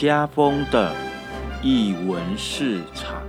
[0.00, 0.94] 家风的
[1.62, 3.20] 译文市场。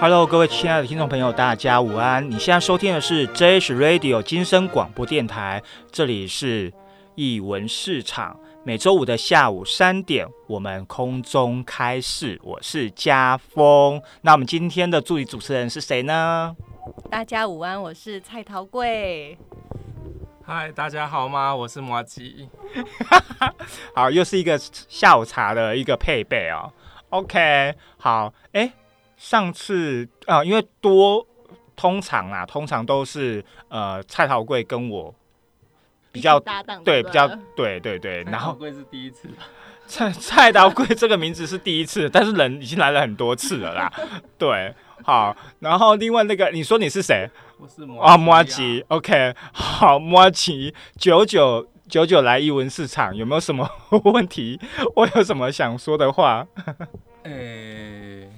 [0.00, 2.30] Hello，各位亲爱的听众朋友，大家午安！
[2.30, 6.72] 你现在收听的是 JH Radio 金声广播电台，这里是
[7.14, 8.38] 译文市场。
[8.62, 14.00] 每周五的下午三点，我们空中开市，我是家峰。
[14.22, 16.56] 那我们今天的助理主持人是谁呢？
[17.10, 19.38] 大家午安，我是蔡桃贵。
[20.44, 21.54] 嗨，大家好吗？
[21.54, 22.48] 我是摩吉。
[23.94, 26.72] 好，又是一个下午茶的一个配备哦。
[27.10, 28.72] OK，好，哎。
[29.16, 31.24] 上次啊，因为多
[31.76, 35.14] 通常啊，通常都是呃蔡桃贵跟我
[36.14, 38.22] 比较搭档，对，比较对对对。
[38.22, 39.28] 然后贵是第一次，
[39.88, 43.92] 蔡蔡桃贵这个名字是第一次，但是人已经来了很多次了啦。
[44.38, 47.28] 对，好，然后另外那个你说你是谁？
[47.58, 53.68] 我是摩啊摩吉，OK，好摩吉九九九九来一文市场，有没有什么
[54.04, 54.60] 问题？
[54.94, 56.46] 我有什么想说的话？
[57.24, 58.30] 诶。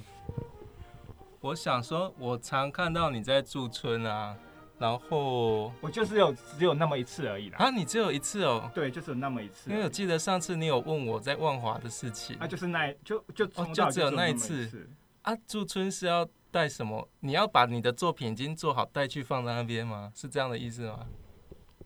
[1.39, 4.35] 我想说，我常看到你在驻村啊，
[4.79, 7.57] 然后我就是有只有那么一次而已啦。
[7.57, 8.69] 啊，你只有一次哦？
[8.75, 9.71] 对，就是有那么一次。
[9.71, 14.89] 因为我记得上次你有问我在万华的事情，啊，就是那就就就只有那一次。
[15.23, 17.09] 啊，驻村是要带什么？
[17.21, 20.11] 你要把你的作品已经做好带去放在那边吗？
[20.15, 20.99] 是这样的意思吗？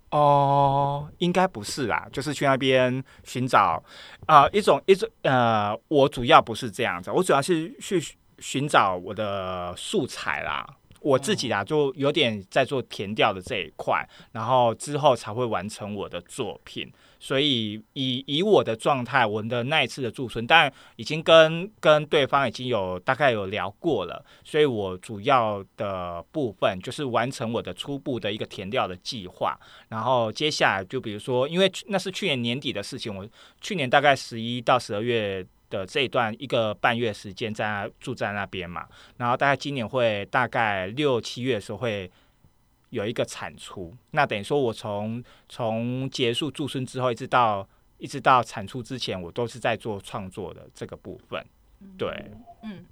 [0.09, 3.81] 哦，应该不是啦，就是去那边寻找
[4.27, 8.01] 啊一种一种呃，我主要不是这样子，我主要是去。
[8.41, 10.67] 寻找我的素材啦，
[11.01, 16.91] 我自己啊就有点在做填调的这一块，然后之后才会完成我的作品。
[17.19, 29.59] 所以以以我的状态，我的那一次的驻村，但已经跟跟对方已经有大概有聊过了，所以我主要的部分就是完成我的初步的一个填调的计划。
[29.89, 33.27] 然后接下来就比如说，因为那是去年年底的事情，我
[33.59, 35.45] 去年大概十一到十二月。
[35.71, 38.87] 的这一段一个半月时间在住在那边嘛，
[39.17, 42.11] 然后大概今年会大概六七月的时候会
[42.89, 47.67] 有一个产出，那等于说我从从结束驻村之后一直到
[47.97, 51.43] 一直到产出之前，我都是在做创作的这个部分，
[51.97, 52.09] 对，
[52.63, 52.85] 嗯。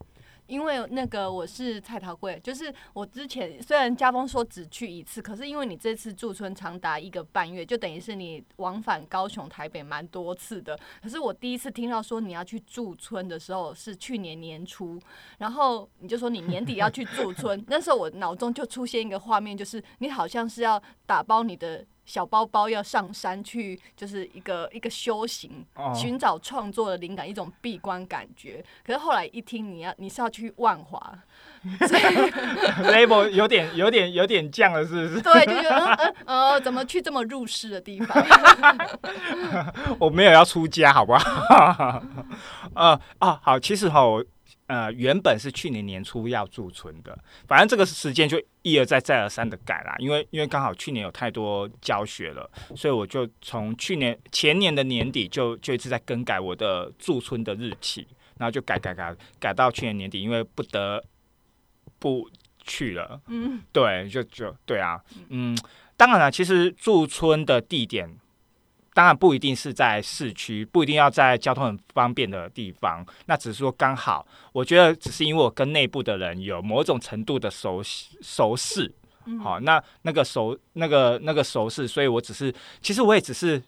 [0.49, 10.77] 因为那个我是蔡桃贵，就是我之前虽然家峰说只去一次，可是因为你这次驻村长达一个半月，就等于是你往返高雄、台北蛮多次的。
[11.03, 14.99] 可是我第一次听到说你要去驻村的时候是去年年初，
[15.37, 21.85] 然后你就说你年底要去驻村， 那时候我脑中就出现一个画面，就是你好像是要打包你的。
[22.09, 28.65] 小包包要上山去，就是一个一个修行，寻找创作的灵感，一种闭关感觉。
[28.83, 30.99] 可是后来一听，你要你是要去万华，
[32.89, 35.21] label 有点有点有点降了，是不是？
[35.21, 35.85] 对，就觉得
[36.25, 38.25] 呃呃，怎么去这么入世的地方？
[39.99, 42.01] 我没有要出家，好不好？
[42.73, 44.01] 呃啊，好，其实哈。
[44.69, 58.05] 呃，原本是去年年初要驻村的，反正这个时间就一而再再而三的改啦，因为因为刚好去年有太多教学了，所以我就从去年前年的年底就就一直在更改我的驻村的日期，
[58.37, 61.03] 然后就改改改改到去年年底，因为不得
[61.97, 62.29] 不
[62.63, 63.19] 去了。
[63.25, 65.57] 嗯，对，就就对啊，嗯，
[65.97, 68.07] 当然了，其实驻村的地点。
[68.99, 73.01] 当然不一定是在市区，不一定要在交通很方便的地方。
[73.27, 78.93] 那只是说刚好，我觉得只是因为我跟内部的人有某种程度的熟熟识，
[79.41, 83.63] 好，那那个熟那个那个熟识，所以我只是其实我也只是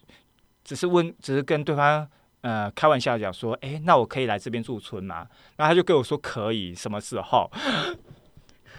[0.65, 2.05] 只是问，只是跟对方
[2.41, 5.25] 呃开玩笑讲说，哎，那我可以来这边驻村吗？
[5.55, 7.49] 然后他就跟我说可以，什么时候？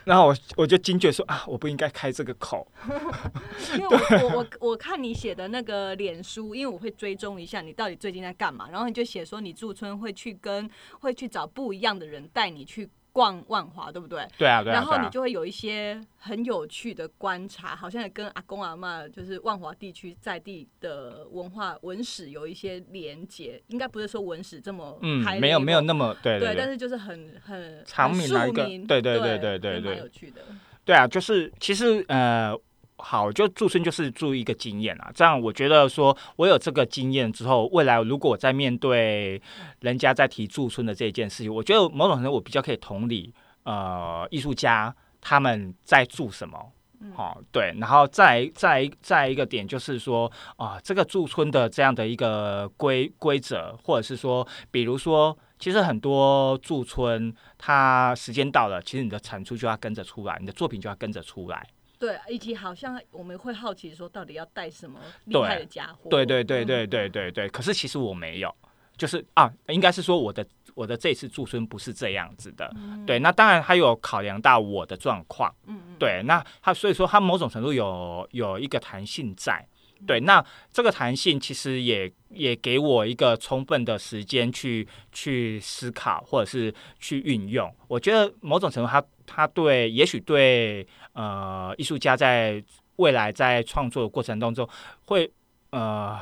[0.04, 2.66] 然后我我就惊觉说啊，我不应该开这个口。
[3.74, 10.68] 因为我我我我看你写的那个脸书，因为我会追踪一下你到底最近在干嘛，然后你就写说你驻村会去跟
[11.00, 12.88] 会去找不一样的人带你去。
[13.12, 14.26] 逛万华对不对？
[14.38, 14.74] 对啊，对啊。
[14.74, 23.62] 然后你就会有一些很有趣的观察，好像也跟阿公阿妈就是万华地区在地的文化文史有一些连结。
[23.68, 30.40] 应该不是说文史这么嗯，没有没有那么对对，但是就是很很长名的一个，对对对对对对，有趣的。
[30.84, 32.58] 对啊，就是其实呃。
[33.04, 39.42] 好，就驻村就是注意一个经验啊，这样我觉得说，我有这个经验之后，未来如果我在面对
[39.80, 43.34] 人家在提驻村的这件事情，我觉得某种程度我比较可以同理，
[43.64, 46.72] 呃，艺术家他们在住什么，
[47.16, 61.66] 哦，对，然后再再再一个点就是说啊，这个驻村的这样的一个规规则，或者是说，比如说，其实很多驻村，它时间到了，其实你的产出就要跟着出来，你的作品就要跟着出来。
[62.02, 66.10] 对，以及好像我们会好奇说，到底要带什么厉害的家伙？
[66.10, 67.48] 对对对对对对对。
[67.48, 68.52] 可是其实我没有，
[68.96, 70.44] 就是啊，应该是说我的
[70.74, 72.74] 我的这次驻村不是这样子的。
[73.06, 75.54] 对，那当然他有考量到我的状况。
[75.68, 75.96] 嗯嗯。
[75.96, 79.64] 对，那他所以说他某种程度有有一个弹性在。
[80.06, 87.72] 对，那这个弹性其实也也给我一个充分的时间去去思考，或者是去运用。
[87.86, 92.62] 我觉得某种程度，他他对，也许对呃艺术家在
[92.96, 94.68] 未来在创作的过程当中，
[95.06, 95.30] 会
[95.70, 96.20] 呃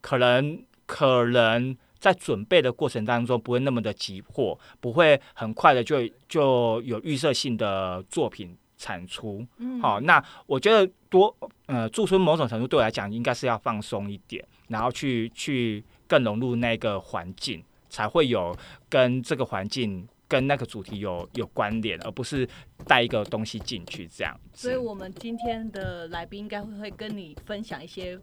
[0.00, 8.56] 可能可能在准备的过程当中不会那么的急迫，不会很快的就就有预设性的作品。
[8.82, 9.46] 产出，
[9.80, 11.32] 好，那我觉得多，
[11.66, 18.52] 呃，驻村某种程度对我来讲，应该是要放松一点，然后去去更融入那个环境，才会有
[18.88, 20.08] 跟这个环境。
[20.32, 22.48] 跟那个主题有有关联，而不是
[22.86, 24.34] 带一个东西进去这样。
[24.54, 28.18] 所以，我们今天的来宾应该会会跟你分享一些，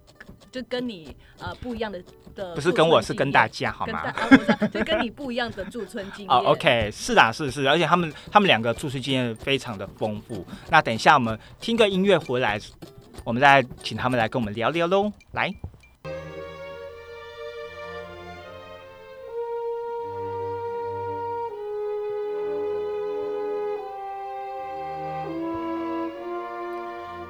[0.52, 2.04] 就跟你呃不一样的
[2.34, 2.56] 的。
[2.56, 4.12] 不是跟我是跟大家好吗？
[4.74, 6.36] 就跟你不一样的驻村经验。
[6.36, 10.44] 哦，OK，是的，是是，而且他们他们两个驻村经验非常的丰富。
[10.72, 12.60] 那等一下我们听个音乐回来，
[13.24, 15.54] 我们再请他们来跟我们聊聊喽，来。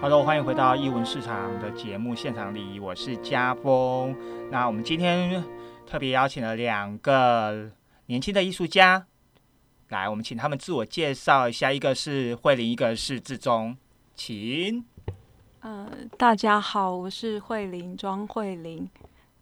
[0.10, 4.18] Hello，欢迎回到艺文市场的节目现场里，我是家峰。
[4.50, 5.44] 那我们今天
[5.86, 7.70] 特别邀请了两个
[8.08, 9.06] 年轻的艺术家，
[9.90, 11.72] 来，我们请他们自我介绍一下。
[11.72, 13.78] 一个是慧玲，一个是志忠，
[14.16, 14.84] 请。
[15.60, 18.90] 呃，大家好，我是慧玲，庄慧玲。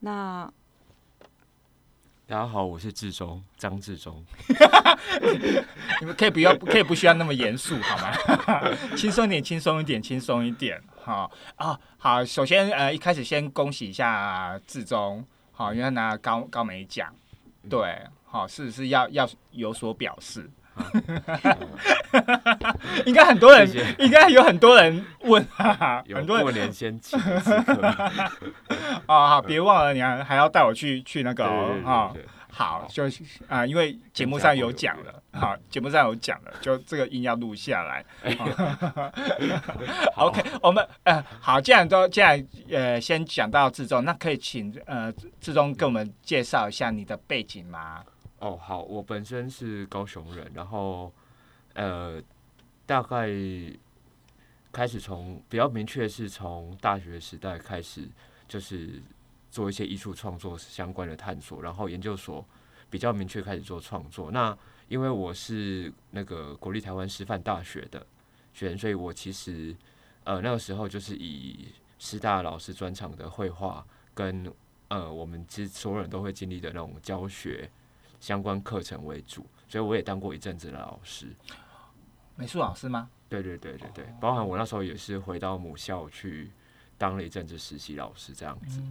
[0.02, 0.52] 那。
[2.30, 4.22] 大家好，我是志忠，张志忠。
[6.02, 8.12] 你们可以不要，可以不需要那么严肃，好吗？
[8.98, 10.78] 轻松一点，轻松一点，轻松一点。
[11.02, 12.26] 好啊，好。
[12.26, 17.16] 首先，呃，一开始先恭喜一下志忠，好，因为他拿高高美奖，
[17.70, 20.50] 对，好，是是要要有所表示。
[23.06, 23.70] 应该很多人，
[24.00, 25.46] 应该有很多人问，
[26.14, 27.20] 很多过年先请
[29.06, 32.14] 啊，好，别忘了，你还还要带我去去那个哦，
[32.50, 33.04] 好，就
[33.48, 38.04] 啊，因为节目上有讲了，好，节目上有讲了，就这个音要录下来。
[40.16, 48.02] OK，我们呃，好，既然都既然呃，先讲到志忠，那可以请呃志忠给我们介绍一下你的背景吗？
[48.40, 51.12] 哦，好，我本身是高雄人，然后
[51.74, 52.22] 呃，
[52.86, 53.28] 大概
[54.72, 58.08] 开始从比较明确是从大学时代开始，
[58.48, 59.02] 就是
[59.50, 62.46] 做一些艺术创作相关的探索，然后研究所
[62.92, 64.30] 比较明确开始做创作。
[64.30, 64.56] 那
[64.88, 68.06] 因为我是那个国立台湾师范大学的
[68.54, 69.76] 学生，所以我其实
[70.26, 74.54] 呃那个时候就是以师大老师专场的绘画跟
[74.90, 77.68] 呃我们其实所有人都会经历的那种教学。
[78.20, 81.36] 相关课程为主，所以我也当过一阵子的老师，
[82.36, 83.10] 美术老师吗？
[83.30, 86.50] 对对对对对，包含我那时候也是回到母校去
[86.98, 88.82] 当了一阵子实习老师这样子。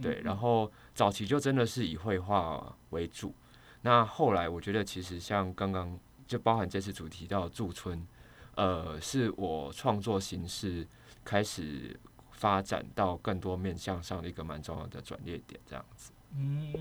[0.00, 3.34] 对，然后早期就真的是以绘画为主，
[3.82, 8.06] 那后来我觉得其实像刚刚就包含这次主题到驻村，
[8.54, 10.86] 呃，是我创作形式
[11.22, 11.94] 开始
[12.32, 16.10] 发展到更多面向上的一个蛮重要的转捩点这样子。
[16.36, 16.72] 嗯，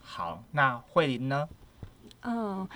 [0.00, 1.48] 好，那慧玲呢？
[2.22, 2.66] 嗯，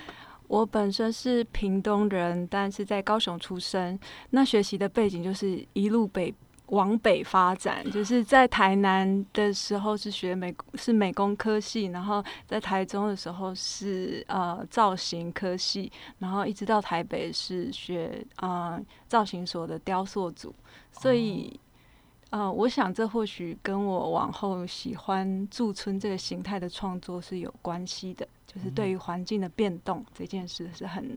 [0.49, 3.99] 我本身是屏东人，但是在高雄出生。
[4.31, 6.35] 那学习的背景就是一路北
[6.67, 18.79] 往北发展，就是在台南的时候是学美是美工科系，然后在台中的时候是呃造型科系，然后一直到台北是学呃
[19.09, 20.55] 造型所的雕塑组，
[20.93, 21.59] 所以。
[22.31, 31.17] 呃，我想这或许跟我往后喜欢驻村这个形态的创作是有关系的，就是对于环境的变动这件事是很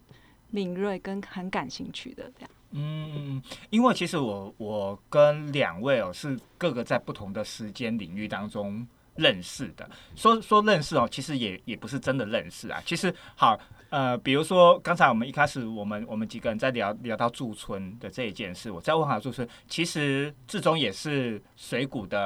[0.50, 2.50] 敏锐跟很感兴趣的这样。
[2.72, 8.88] 嗯，因为其实我我跟两位哦是各个在不同的时间领域当中
[9.20, 12.82] 认识的，说说认识哦，其实也也不是真的认识啊。
[12.86, 13.60] 其实好。
[13.92, 22.22] 呃，比如说刚才我们一开始，我们我们几个人在聊聊到驻村的这一件事，我再问下驻村，其实志忠也是水谷的，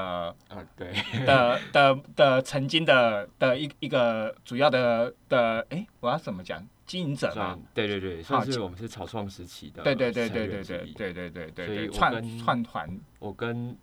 [0.49, 0.91] 啊，对，
[1.25, 6.61] 的的的曾经的的一一个主要的的，哎，我要怎么讲？
[6.85, 7.57] 经营者嘛。
[7.73, 13.73] 对对对，算是我们是草创时期的对对对对对对对对对对所以，串串团我跟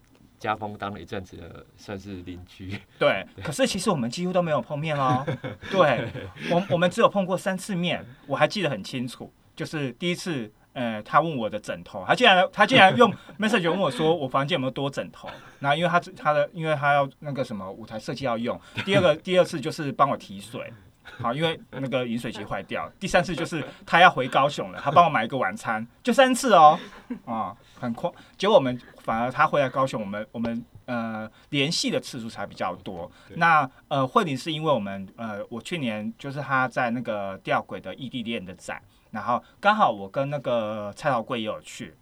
[0.40, 2.76] 家风当了一阵子的，算是邻居。
[2.98, 5.24] 对，可是其实我们几乎都没有碰面哦。
[5.70, 6.08] 对，
[6.50, 9.30] 我我们只有碰过三次面，我还记得很清楚。
[9.54, 15.28] 就是第一次，呃，他问我的枕头，他竟然他竟然用 message 问我说我房间有没有多枕头。
[15.58, 18.58] 然后因为他他的因为他要那个什么舞台设计要用。
[18.86, 20.72] 第二个 第二次就是帮我提水。
[21.18, 22.88] 好，因为那个饮水机坏掉。
[23.00, 26.78] 第三次就是他要回高雄了，他帮我买一个晚餐，就三次哦，
[27.24, 28.10] 啊，很快。
[28.36, 33.10] 结果我们反而他回来高雄，我们我们呃联系的次数才比较多。
[33.36, 41.94] 那呃慧玲是因为我们呃我去年就是他在那个吊轨的异地恋的展，然后刚好我跟那个蔡桃贵也有去。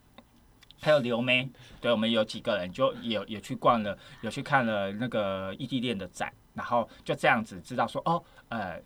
[0.80, 8.80] 还有刘梅，对我们有几个人就也也去逛了，有去看了那个异地恋的展，然后就这样子知道说哦，呃，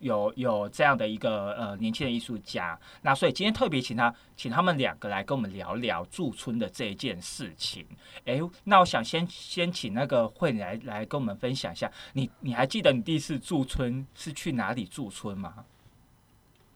[0.00, 7.84] 有有这样的一个呃年轻的艺术家，那所以今天特别请他请他们两个来跟我们聊聊驻村的这一件事情。
[8.24, 15.64] 诶，那我想先先请那个慧来来跟我们分享一下，你你还记得你第一次驻村是去哪里驻村吗？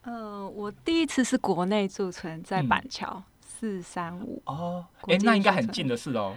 [0.02, 6.36] 呃，我第一次是国内驻村，在嗯板桥四三五，哦，国诶，那应该很近的事哦，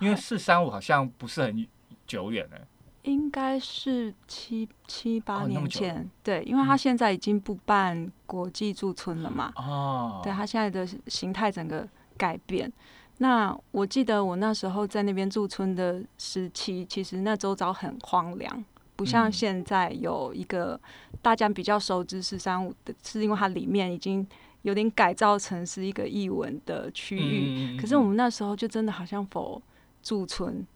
[0.00, 1.66] 因为四三五好像不是很
[2.06, 2.56] 久远呢。
[3.02, 6.08] 应该是七七八年前。
[6.22, 12.72] 对，因为他现在已经不办国际驻村了嘛，哦，对他现在的形态整个改变。
[13.18, 18.64] 那我记得我那时候在那边驻村的时期，其实那周遭很荒凉，
[18.96, 20.80] 不像嗯现在有一个
[21.20, 24.26] 大家比较熟知四三五的，是因为它里面已经
[24.62, 27.74] 有点改造成是一个译文的区域。
[27.74, 29.60] 嗯可是我们那时候就真的好像否
[30.02, 30.66] 驻村，否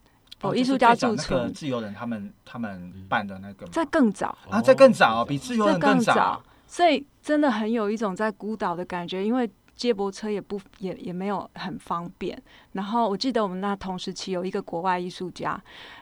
[0.43, 3.73] 哦艺术家驻村，自由人他们他们办的那个吗？
[3.73, 12.41] 在更早，啊，在更早，比自由这人早更早。，所以真的很有一种在孤岛的感觉，因为接驳车也不也也没有很方便。
[12.73, 15.59] 然后我记得我们那同时期有一个国外艺术家，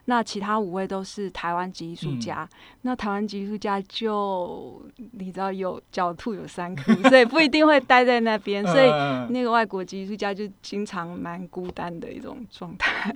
[0.06, 2.48] 那其他五位都是台湾籍艺术家。
[2.82, 8.88] 那台湾籍艺术家就你知道有狡兔有三窟，所以不一定会待在那边， 所以。
[8.90, 13.12] 嗯那个外国籍艺术家就经常蛮孤单的一种状态。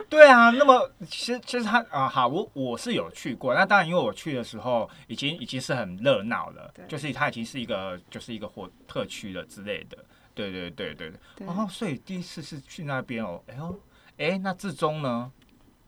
[0.08, 9.98] 对啊，那么其实其实他啊，好，我我是有去过，那当然因为我去的时候已经已经是很热闹了，就是它已经是一个就是一个火特区了之类的，
[10.34, 11.20] 对对对对对。
[11.36, 13.80] 对哦，所以第一次是去那边哦，哎呦，
[14.18, 15.32] 哎，那至中呢？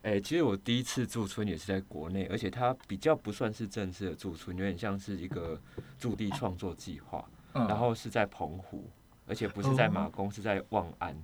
[0.03, 5.61] 哎、其实我第一次驻村也是在国内，而且它比较不算是正式的驻村，有点像是一个
[5.99, 8.89] 驻地创作计划，嗯，然后是在澎湖，
[9.27, 11.15] 而且不是在马公，是在望安。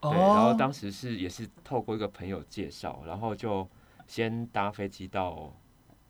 [0.00, 3.68] 哦，对，然后当时是也是透过一个朋友介绍，然后就
[4.06, 5.52] 先搭飞机到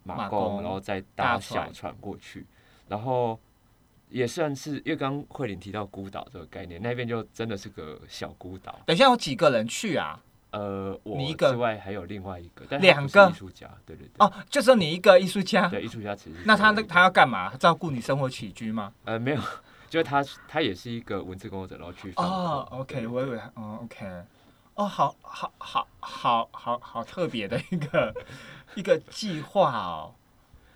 [0.03, 2.47] 马马公公，然后再搭搭小船船过去，
[2.89, 3.39] 然后
[4.09, 8.79] 也算是因为刚刚慧玲提到孤岛这个概念，那边就真的是个小孤岛。
[8.87, 10.21] 等一下有几个人去啊？
[10.53, 15.69] 呃，我你一个之外还有另外一个，两个艺术家，对对对，哦，就只有你一个艺术家。
[15.69, 17.55] 对艺术家其实那他那他要干嘛？
[17.57, 18.93] 照顾你生活起居吗？
[19.05, 19.41] 呃没有，
[19.91, 24.07] 就是他他也是一个文字工作者，然后去放哦，OK，我以为，哦，OK，
[24.77, 28.15] 哦，好好好好好好特别的一个
[28.77, 30.15] 一个计划哦，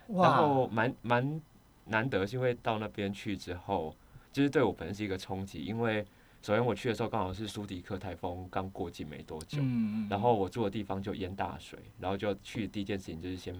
[0.08, 1.40] 然，后蛮蛮
[1.86, 3.94] 难得，是因为到那边去之后，
[4.32, 6.04] 就是对我本身是一个冲击，因为
[6.42, 13.54] 首先我去的时候刚好是苏迪克台风刚过境没多久，嗯，然后我住的地方就淹大水，然后就去第一件事情就是先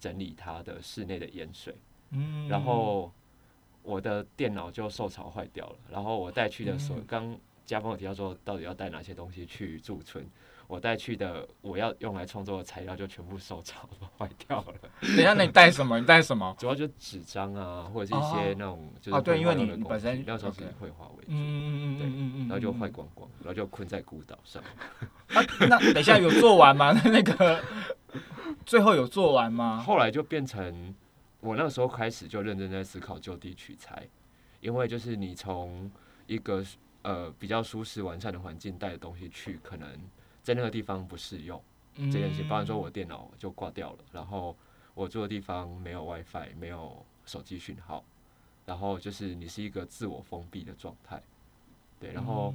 [0.00, 1.74] 整理它的室内的淹水，
[2.10, 2.48] 嗯。
[2.48, 3.12] 然后
[3.86, 10.24] 我的电脑就受潮坏掉了，然后我带去的所嗯刚家峰有提到说到底要带哪些东西去驻村，
[10.66, 13.88] 我带去的我要用来创作的材料就全部受潮
[14.18, 14.74] 坏掉了。
[15.00, 15.98] 等一下，那你带什么？
[15.98, 16.54] 你带什么？
[16.58, 24.62] 主要就纸张啊，或者是一哦些那种就是哦对因为你本身具那时候是 OK 绘画为主，嗯嗯对嗯嗯嗯，然后就坏光光，然后就困在孤岛上。
[25.34, 25.42] 啊。
[25.68, 26.92] 那等一下有做完吗？
[27.06, 27.60] 那个
[28.64, 29.82] 最后有做完吗？
[29.84, 30.94] 后来就变成
[31.46, 34.08] 我那个时候开始就认真在思考就地取材，
[34.60, 35.88] 因为就是你从
[36.26, 36.64] 一个
[37.02, 39.88] 呃比较舒适完善的环境带的东西去，可能
[40.42, 41.62] 在那个地方不适用
[41.94, 42.42] 这这件事。
[42.42, 44.56] 包含说我电脑就挂掉了，然后
[44.92, 48.04] 我住的地方没有 WiFi，没有手机讯号，
[48.64, 51.22] 然后就是你是一个自我封闭的状态，
[52.00, 52.52] 对，然后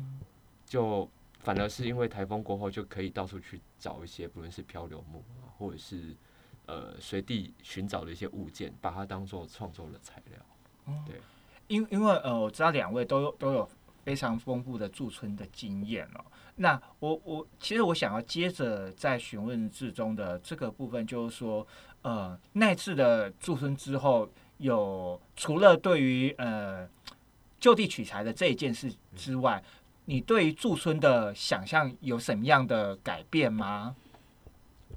[0.65, 6.13] 就反而是因为台风过后就可以到处去找一些，不论是漂流木啊，或者是
[6.72, 10.40] 呃随地寻找的一些物件，把它当做创作的材料。
[11.06, 11.20] 对
[11.68, 13.70] 因因为呃，我知道两位都有都有
[14.04, 16.25] 非常丰富的驻村的经验哦。
[16.56, 21.66] 那我我其实我想要接着在询问志中的这个部分，就是说，
[22.01, 26.88] 呃那次的驻村之后，有除了对于呃
[27.60, 29.63] 就地取材的这一件事之外，
[30.06, 33.96] 你对于驻村的想象有什么样的改变吗？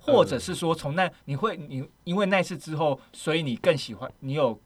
[0.00, 4.60] 或者是说，从那你会你因为那次之后，所以你更喜欢，你有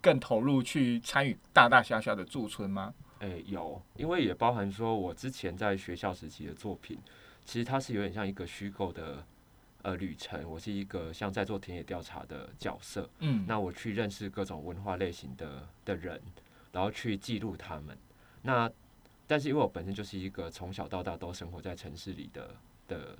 [0.00, 2.94] 更投入去参与大大小小的驻村吗？
[3.20, 6.98] 诶、有，因为也包含说我之前在学校时期的作品，
[7.44, 9.24] 其实它是有点像一个虚构的
[9.82, 10.48] 呃旅程。
[10.50, 16.20] 我是一个像在做田野调查的角色，嗯，那我去认识各种文化类型的的人，
[16.72, 17.96] 然后去记录他们。
[18.42, 18.70] 那
[19.26, 22.54] 但是因为我本身就是一个从小到大都生活在城市里的
[22.86, 23.18] 的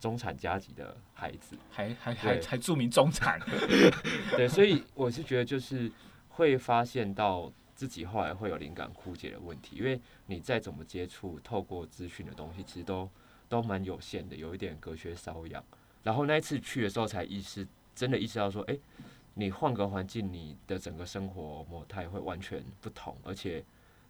[0.00, 3.40] 中产阶级的孩子，还还还还著名中产，
[4.36, 5.90] 对，所以我是觉得就是
[6.28, 13.08] 会发现到自己后来会有灵感枯竭的问题，因为你再怎么接触透过资讯的东西，其实都
[13.48, 15.62] 都蛮有限的，有一点隔靴搔痒。
[16.02, 18.80] 然后那一次去的时候才意识，真的意识到说，诶，
[19.34, 23.64] 你换个环境，你的整个生活模态会完全不同，而且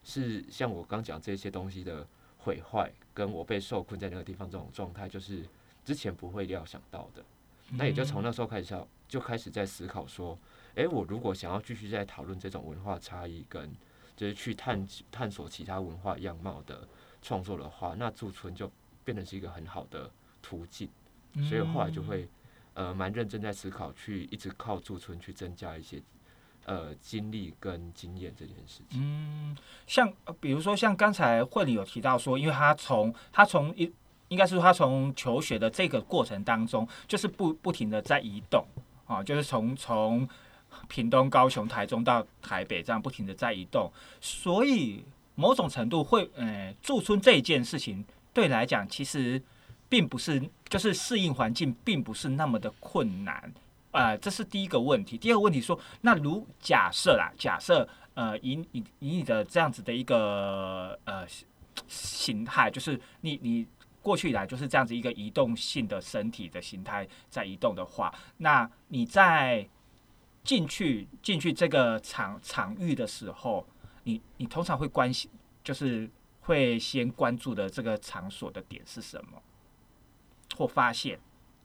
[0.05, 5.45] 是像我刚讲这些东西的毁坏，跟我被受困在那个地方这种状态，就是
[5.89, 7.25] 之前不会料想到的。
[7.71, 10.39] 那也就从那时候开始要就开始在思考说，
[10.75, 13.73] 诶，我如果想要继续在讨论这种文化差异跟
[14.15, 16.87] 就是去探探索其他文化样貌的
[17.23, 18.71] 创作的话，那驻村就
[19.03, 20.11] 变成是一个很好的
[20.43, 20.91] 途径。
[21.49, 22.29] 所以后来就会
[22.75, 26.03] 呃蛮认真在思考，去一直靠驻村去增加一些
[26.67, 29.01] 呃经历跟经验这件事情。
[29.01, 33.91] 嗯，像呃比如说像刚才慧里有提到说，因为他从他从一
[34.29, 38.65] 应该是他从求学的这个过程当中，就是不不停的在移动
[39.07, 40.29] 啊，就是从从
[40.87, 45.05] 屏东、高雄、台中到台北这样不停的在移动，所以
[45.35, 49.43] 某种程度会呃驻村这一件事情对来讲其实
[49.89, 53.53] 并不是就是适应环境并不是那么的困难。
[53.91, 55.17] 呃，这是第一个问题。
[55.17, 61.27] 第二个问题说，那如假设啦，假设呃，以以以你的这样子的一个呃
[61.89, 63.67] 形态，就是你你
[64.09, 69.69] 过去以来就是这样子一个移动性的身体的形态在移动的话，那你在
[70.43, 73.67] 进去进去这个场场域的时候，
[74.05, 75.31] 你你通常会关心，
[75.63, 76.09] 就是
[76.41, 79.43] 会先关注的这个场所的点是什么，
[80.57, 81.21] 或发现。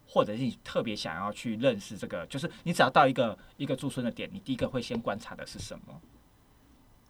[0.05, 6.01] 或者是你特别想要去认识这个，就是你只要到一个一个驻村的点，你第一个会先观察的是什么？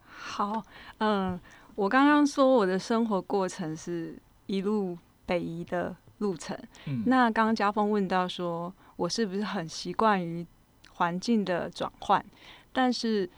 [0.08, 0.64] 好，
[1.00, 1.38] 嗯，
[1.76, 4.16] 我刚刚说我的生活过程是
[4.46, 6.58] 一路北移的路程。
[6.86, 10.46] 嗯，那刚刚家峰问到说，我是不是很习惯于
[10.94, 12.24] 环境的转换？
[12.72, 13.30] 但是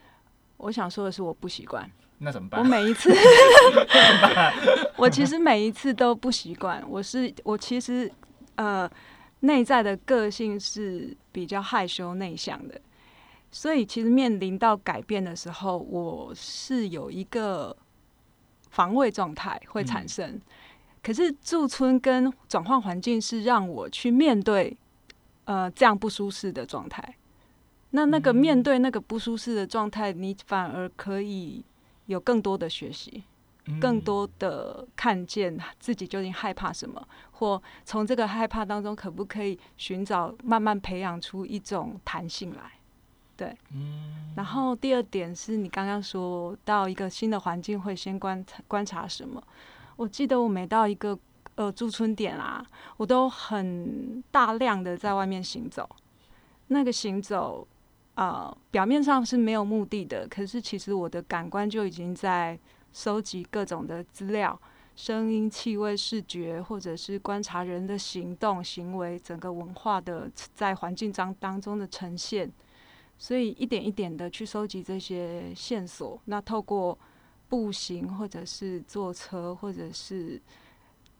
[0.57, 1.89] 我想说的是，我不习惯。
[2.19, 2.65] 那怎么办我？
[2.65, 3.09] 每一次，
[4.97, 6.81] 我其实每一次都不习惯。
[6.87, 8.09] 我是我其实
[8.55, 8.89] 呃
[9.41, 12.79] 内在的个性是比较害羞内向的，
[13.51, 17.75] 所以其实面临到改变的时候，我是有一个
[18.69, 20.39] 防卫状态会产生。
[21.05, 24.75] 可是驻村跟转换环境是让我去面对
[25.43, 27.15] 呃这样不舒适的状态。
[27.91, 31.63] 那那个面对那个不舒适的状态，你反而可以
[32.07, 33.23] 有更多的学习，
[33.79, 42.71] 更多的看见自己究竟害怕什么，或从这个害怕当中，可不可以寻找慢慢培养出一种弹性来？
[43.37, 49.41] 对，嗯，然后第二点是你刚刚说到一个新的环境会先观察观察什么？
[49.95, 51.17] 我记得我每到一个
[51.55, 52.65] 呃驻村点啊，
[52.97, 55.89] 我都很大量的在外面行走，
[56.67, 57.67] 那个行走。
[58.15, 62.57] 呃，表面上是没有目的的，可是其实我的感官就已经在
[62.93, 64.57] 收集各种的资料，
[64.95, 72.49] 声音、气味、视觉，或者是观察人的行动、行为，整个文化的在环境当当中的呈现，
[73.17, 76.17] 所以一点一点的去收集这些线索。
[76.23, 76.97] 那透过
[77.55, 80.41] 步行，或者是坐车，或者是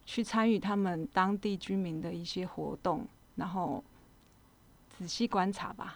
[0.06, 3.82] 去参与他们当地居民的一些活动，然后
[4.98, 5.96] 仔细观察吧。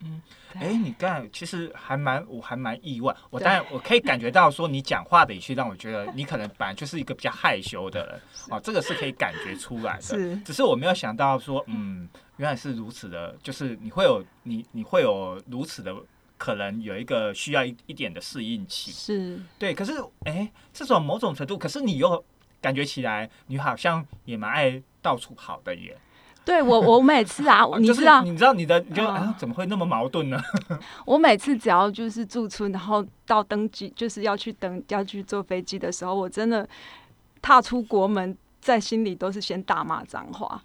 [0.00, 0.20] 嗯，
[0.52, 3.16] 对哎、你刚才其实还蛮，我还蛮意外。
[3.30, 8.20] 我当然我可以感觉到说，你讲话的语气让我觉得你可能本来就是一个比较害羞的人，
[8.50, 10.02] 哦，这个是可以感觉出来的。
[10.02, 15.96] 是只是我没有想到说，嗯，原来是如此的，就是你会有你你会有如此的
[16.38, 18.90] 可能有一个需要一一点的适应期。
[18.90, 19.92] 是，对，可是
[20.24, 22.24] 哎、这种某种程度，可是你又
[22.62, 25.98] 感觉起来，你好像也蛮爱到处跑的耶。
[26.44, 30.40] 对我我每次啊， 你就是知道，你知道你的，你就、嗯啊，怎么会那么矛盾呢？
[31.04, 36.66] 我每次只要就是驻村，然后到登机，就是要去登要去坐飞机的时候，我真的
[37.42, 40.62] 踏出国门，在心里都是先大骂脏话，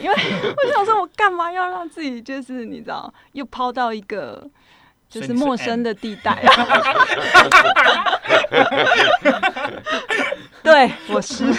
[0.00, 4.50] 因为 我想说，我干嘛要让自己就是你知道，又抛到一个
[5.12, 6.48] 就是陌生的地带啊？
[10.62, 11.44] 对，我是。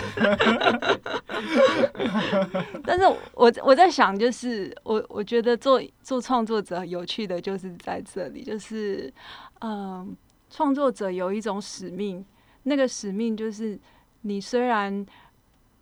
[2.84, 9.14] 但是我我在想，就是我我觉得做做创作者有趣的就是在这里，就是
[9.62, 10.16] 嗯，
[10.50, 12.26] 创作者有一种使命，
[12.64, 13.80] 那个使命就是
[14.22, 15.06] 你虽然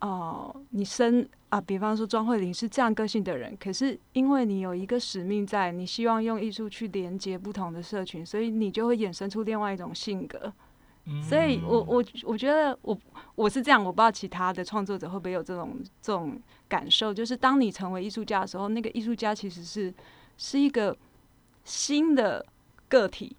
[0.02, 10.52] 哦，你生啊，比方说庄慧玲是这样个性的人，可是因为你有一个使命在，你希望用艺术去连接不同的社群，所以你就会衍生出另外一种性格。
[11.28, 12.96] 所以，我我我觉得我
[13.34, 19.92] 我是这样，我不知道其他的创作者会不会有这种这种感受，就是当你成为艺术家的时候，那个艺术家其实是
[20.36, 20.96] 是一个
[21.64, 22.44] 新的
[22.88, 23.36] 个体，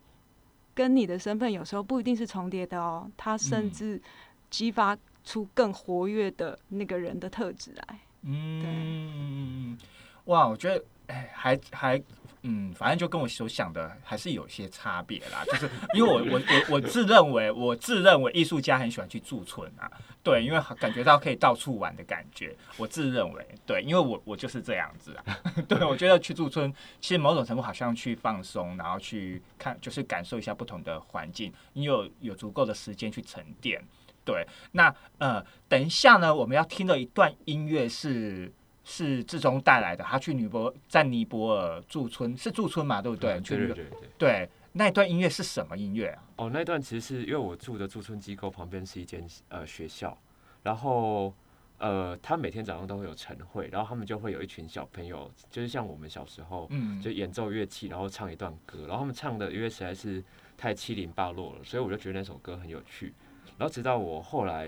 [0.74, 4.02] 跟你的身份有时候不一定是重叠的哦，他甚至
[4.50, 8.00] 激发出更活跃的那个人的特质来。
[8.24, 9.78] 嗯，
[10.26, 12.04] 哇，我觉得哎，还还。
[12.46, 15.46] 嗯，反正就跟我所想的还是有些差别啦。
[15.46, 19.90] 就是因为我我我我自认为我自认为艺术家很喜欢去驻村啊，
[20.22, 22.54] 对，因为感觉到可以到处玩的感觉。
[22.76, 25.24] 我自认为对，因为我我就是这样子啊。
[25.70, 33.82] 对，我觉得去驻村其实某种程度好像去放松，然后去看就是感受一下不同的环境，你有有足够的时间去沉淀。
[34.26, 38.52] 对，那呃，等一下呢，我们要听的一段音乐是。
[38.86, 43.40] 是志忠带来的，他去尼泊在尼泊尔驻村，是驻村嘛，对不对？
[43.40, 43.86] 对对对
[44.18, 44.50] 对。
[44.74, 46.24] 那一段音乐是什么音乐啊？
[46.36, 50.18] 哦，那段其实是因为我住的驻村机构旁边是一间呃学校，
[50.64, 51.34] 然后
[51.78, 60.22] 呃他每天早上都会有晨会，然后他们就会有一群小朋友，就是像我们小时候，嗯，就演奏乐器，然后唱一段歌，然后他们唱的因为实在是
[60.58, 63.14] 太七零八落了，所以我就觉得那首歌很有趣。
[63.58, 64.68] 然后直到我后来，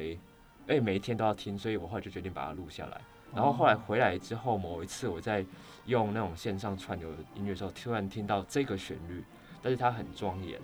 [0.67, 3.02] 哎，每一天都要听，所以我后来就决定把它录下来。
[3.34, 5.45] 然后后来回来之后，某一次我在
[5.86, 9.24] 用那种线上串流音乐的时候，突然听到这个旋律，
[9.62, 10.60] 但是它很庄严，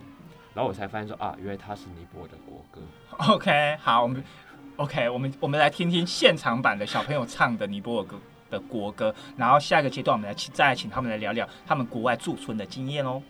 [0.54, 2.80] 然后我才发现说啊，原来它是尼泊尔的国歌。
[3.34, 4.24] OK，好，我们
[4.76, 8.16] OK，我们我们来听听现场版的小朋友唱的尼泊尔歌
[8.48, 13.22] 的国歌，然后下一个阶段我们来请再请他们来聊聊他们国外驻村的经验哦。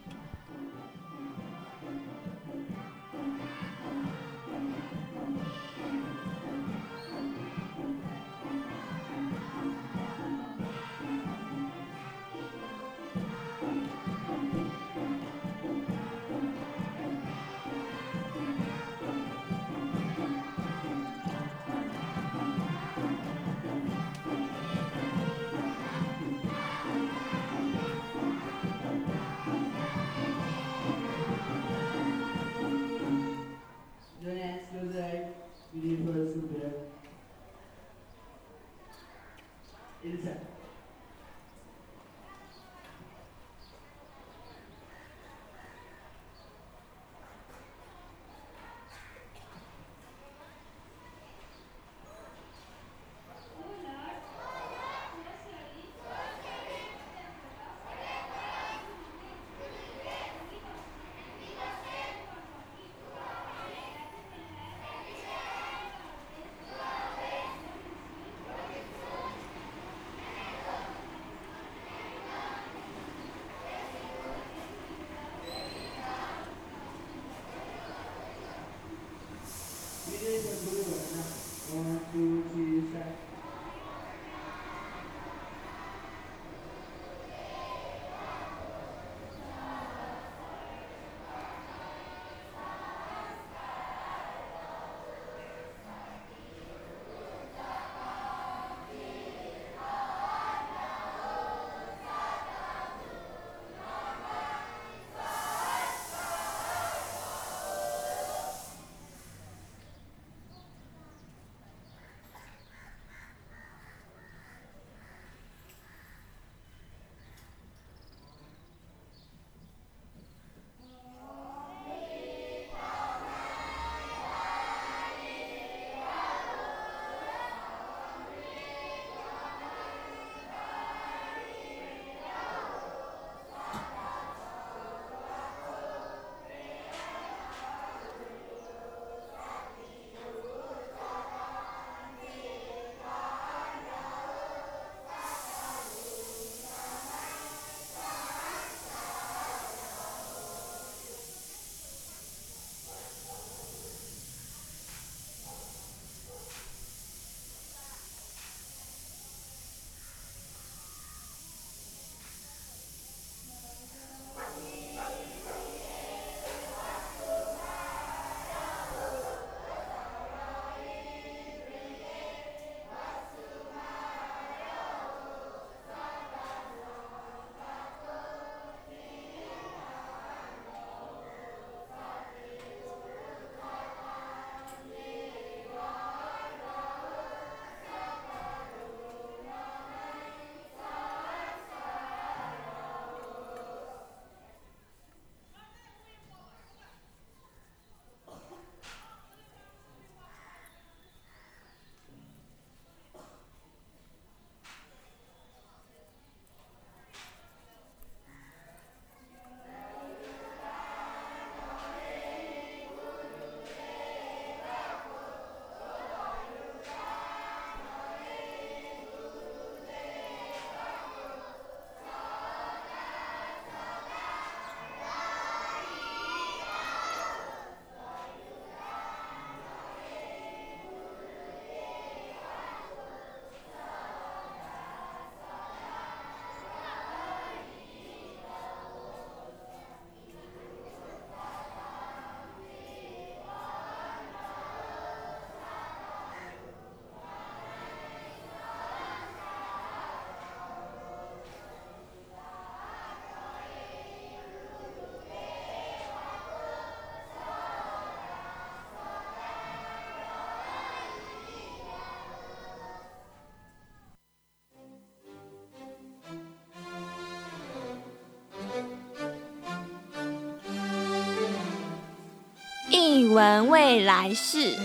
[273.23, 274.77] 艺文未来式。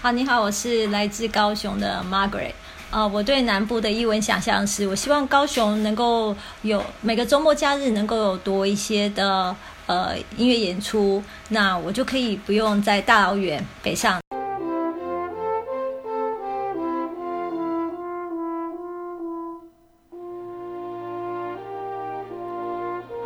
[0.00, 2.52] 好，你好，我是来自高雄的 Margaret。
[2.90, 9.54] 啊，我对南部的艺文想象是，我希望高雄能够有每个周末假日能够有多一些的
[9.86, 14.18] 呃音乐演出，那我就可以不用在大老远北上。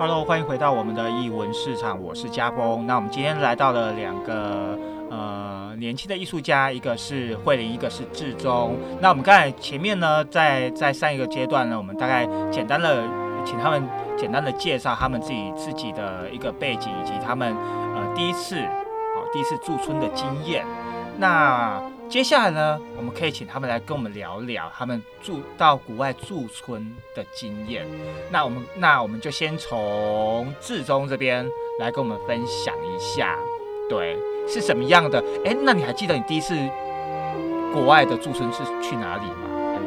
[0.02, 2.84] Hello，欢迎回到我们的艺文市场，我是家峰。
[2.88, 4.76] 那我们今天来到了两个
[5.08, 8.76] 呃年轻的艺术家，一个是慧玲，一个是志忠。
[9.00, 13.04] 那我们刚才前面呢，在在上一个阶段呢，我们大概简单的
[13.44, 17.56] 请他们简单的介绍他们自己自己的一个背景，以及他们
[17.94, 20.66] 呃第一次好第一次驻村的经验。
[21.16, 21.80] 那
[22.12, 27.86] 接下来呢，我们可以请他们来跟我们聊聊他们住到国外驻村的经验。
[28.30, 31.42] 那我们那我们就先从志忠这边
[31.80, 33.38] 来跟我们分享一下，
[33.88, 35.24] 对，是什么样的？
[35.46, 36.54] 哎，那你还记得你第一次
[37.72, 39.48] 国外的驻村是去哪里吗？
[39.72, 39.80] 哎，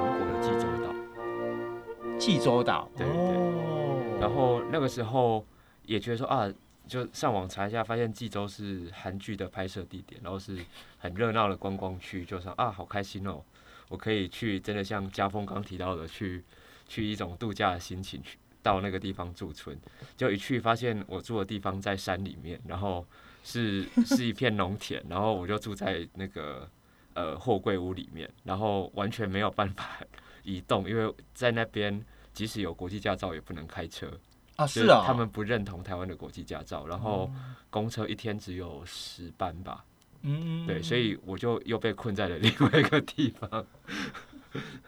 [0.00, 2.18] 韩国的济州岛。
[2.18, 2.88] 济州岛。
[2.96, 4.20] 对对。
[4.20, 5.46] 然后那个时候
[5.84, 6.50] 也觉得说啊。
[6.88, 10.56] 就上网查一下，发现济州是韩剧的拍摄地点，然后是
[10.98, 13.42] 很热闹的观光区，就说啊，好开心哦，
[13.88, 16.44] 我可以去，真的像家峰刚提到的，去
[16.86, 19.78] 去一种度假的心情，去到那个地方驻村。
[20.16, 23.06] 就一去发现我住的地方在山里面，然后
[23.42, 26.68] 是 是一片农田，然后我就住在那个
[27.14, 29.98] 呃货柜屋里面，然后完全没有办法
[30.42, 34.10] 移动，因为在那边即使有国际驾照也不能开车。
[34.56, 37.30] 啊，是啊，他们不认同台湾的国际驾照，然后
[37.70, 39.84] 公车一天只有十班吧，
[40.22, 43.66] 嗯，对，所以我就又被困在了另外一个地方。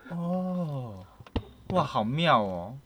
[0.08, 1.06] 哦，
[1.68, 2.78] 哇，好妙哦。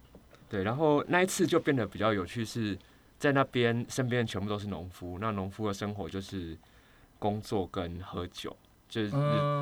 [0.49, 2.77] 对，然后那一次就变得比较有趣，是
[3.17, 6.57] 在那边身边全部都是农夫，那农夫的生活就是
[7.19, 8.55] 工作跟喝酒，
[8.87, 9.11] 就是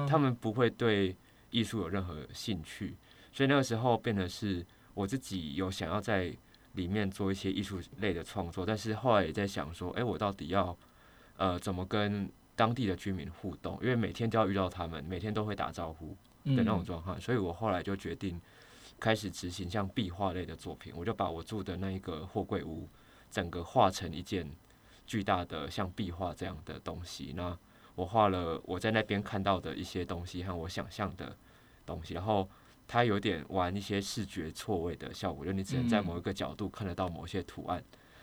[0.08, 1.16] 他们不会对
[1.50, 2.96] 艺术有任何兴趣，
[3.32, 6.36] 所以那个时候变得是我自己有想要在。
[6.74, 10.76] 里面做一些艺术类的创作，但是后来也在想说，哎，我到底要
[11.38, 13.78] 呃怎么跟当地的居民互动？
[13.82, 18.40] 因为每天都要遇到他们，每天都会打招呼的那种状况，所以我后来就决定
[19.00, 20.94] 开始执行像壁画类的作品。
[20.96, 22.88] 我就把我住的那一个货柜屋，
[23.30, 24.50] 整个画成一件
[25.06, 27.34] 巨大的像壁画这样的东西。
[27.36, 27.58] 那
[27.96, 31.36] 我画了我在那边看到的一些东西和我想象的
[31.86, 32.50] 东西，然后。
[32.86, 37.82] 它有点玩一些视觉错位的效果，就你只能在某一个角度看得到某些图案。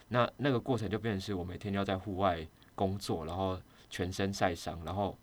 [0.09, 3.59] 那那个过程就变成是我每天要在户外工作，然后
[3.91, 5.15] 全身晒伤，然后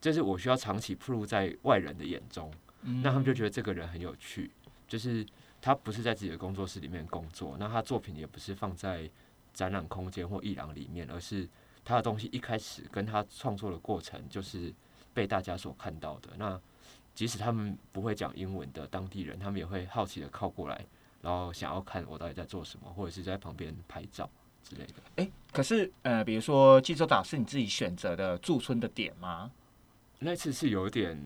[0.00, 2.50] 这是我需要长期暴露在外人的眼中。
[3.02, 4.50] 那他们就觉得这个人很有趣，
[4.86, 5.26] 就是
[5.60, 9.10] 他不是在自己的工作室里面工作，那他作品也不是放在
[9.52, 11.48] 展览空间或艺廊里面，而是
[11.82, 14.72] 他的东西一开始跟他创作的过程就是
[15.14, 16.30] 被大家所看到的。
[16.36, 16.60] 那
[17.14, 20.84] 即使他们不会讲英文的当地人，他们也会好奇的靠过来，
[21.22, 24.28] 然后想要看我到底在做什么，或者是在旁边拍照
[24.64, 24.94] 之类的。
[25.16, 29.50] 哎，可是呃，比如说济州岛是你自己选择的驻村的点吗？
[30.18, 31.16] 那次是有点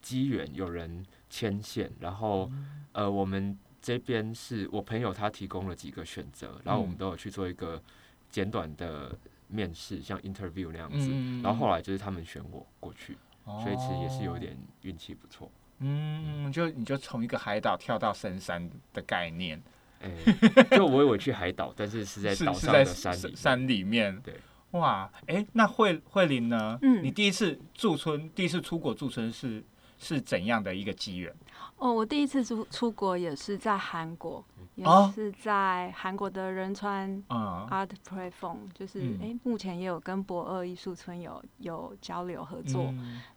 [0.00, 2.50] 机缘，有人牵线，然后
[2.92, 7.80] 呃，我们这边是我朋友他提供了几个选择，然后我们都有去做一个
[8.28, 9.16] 简短的
[9.48, 11.08] 面试，像 interview 那样子，
[11.42, 13.16] 然后后来就是他们选我过去。
[13.44, 15.50] 所以其实也是有点运气不错。
[15.80, 19.60] 嗯，就你就从一个海岛跳到深山的概念。
[20.02, 24.20] 哎，就我以为去海岛，但是是在岛上的山里山里面。
[24.22, 24.34] 对，
[24.72, 26.78] 哇，哎，那慧慧玲呢？
[26.82, 29.64] 嗯，你第一次驻村，第一次出国驻村是
[29.98, 31.32] 是怎样的一个机缘？
[31.76, 34.44] 哦，我第一次出出国也是在韩国。
[34.74, 42.90] 也是在韩国的仁川 Art Platform，就是哎，目前也有跟博二艺术村有有交流合作。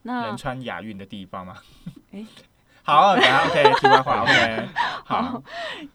[0.03, 1.57] 那仁川亚运的地方吗？
[2.11, 2.25] 哎，
[2.85, 4.69] 好，等下 OK，题外话 OK。
[5.03, 5.43] 好，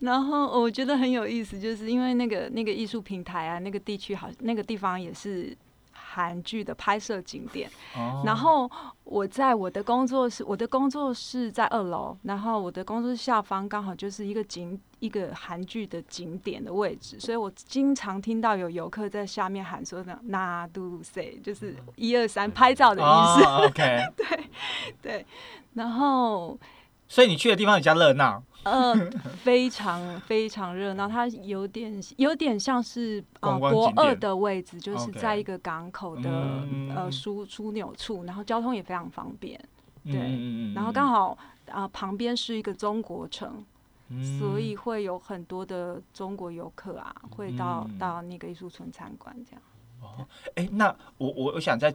[0.00, 5.56] 然后我觉得很有意思，就是因为那个那个艺术平台啊，那个地区好，那个地方也是。
[6.12, 7.70] 韩剧的拍摄景点，
[8.24, 8.68] 然后
[9.04, 23.44] 我在我的工作室，我的工作室在二楼，然后我的工作室下方刚好就是一个景，一个韩剧的景点的位置，所以我经常听到有游客在下面喊说的“那都 say”，就是一二三拍照的意思。
[23.68, 24.50] OK， 对
[25.00, 25.26] 对，
[25.74, 26.58] 然后，
[27.10, 28.40] 所以你去的地方比较热闹。
[28.62, 29.10] 嗯，
[29.42, 36.30] 非常非常热闹，它有点有点像是啊博二的位置，就是在一个港口的
[36.94, 39.58] 呃枢枢纽处，然后交通也非常方便，
[40.04, 41.36] 对，然后刚好
[41.70, 43.64] 啊、旁边是一个中国城，
[44.38, 47.98] 所以会有很多的中国游客啊，会到、嗯。
[47.98, 49.62] 到那个艺术村参观这样。
[50.02, 50.26] 哦。
[50.56, 51.94] 哎、那我我我想再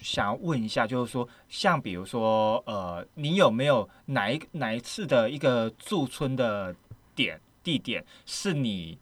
[0.00, 6.74] 想要问一下，就是说，像比如说，呃，你有没有哪一哪一次的一个驻村的
[7.14, 8.98] 点地点，是你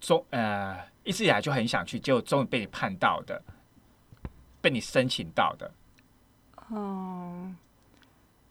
[0.00, 3.42] 中呃一直以来就很想去，结果终于被你盼到的，
[4.60, 5.70] 被你申请到的，
[6.70, 7.56] 嗯，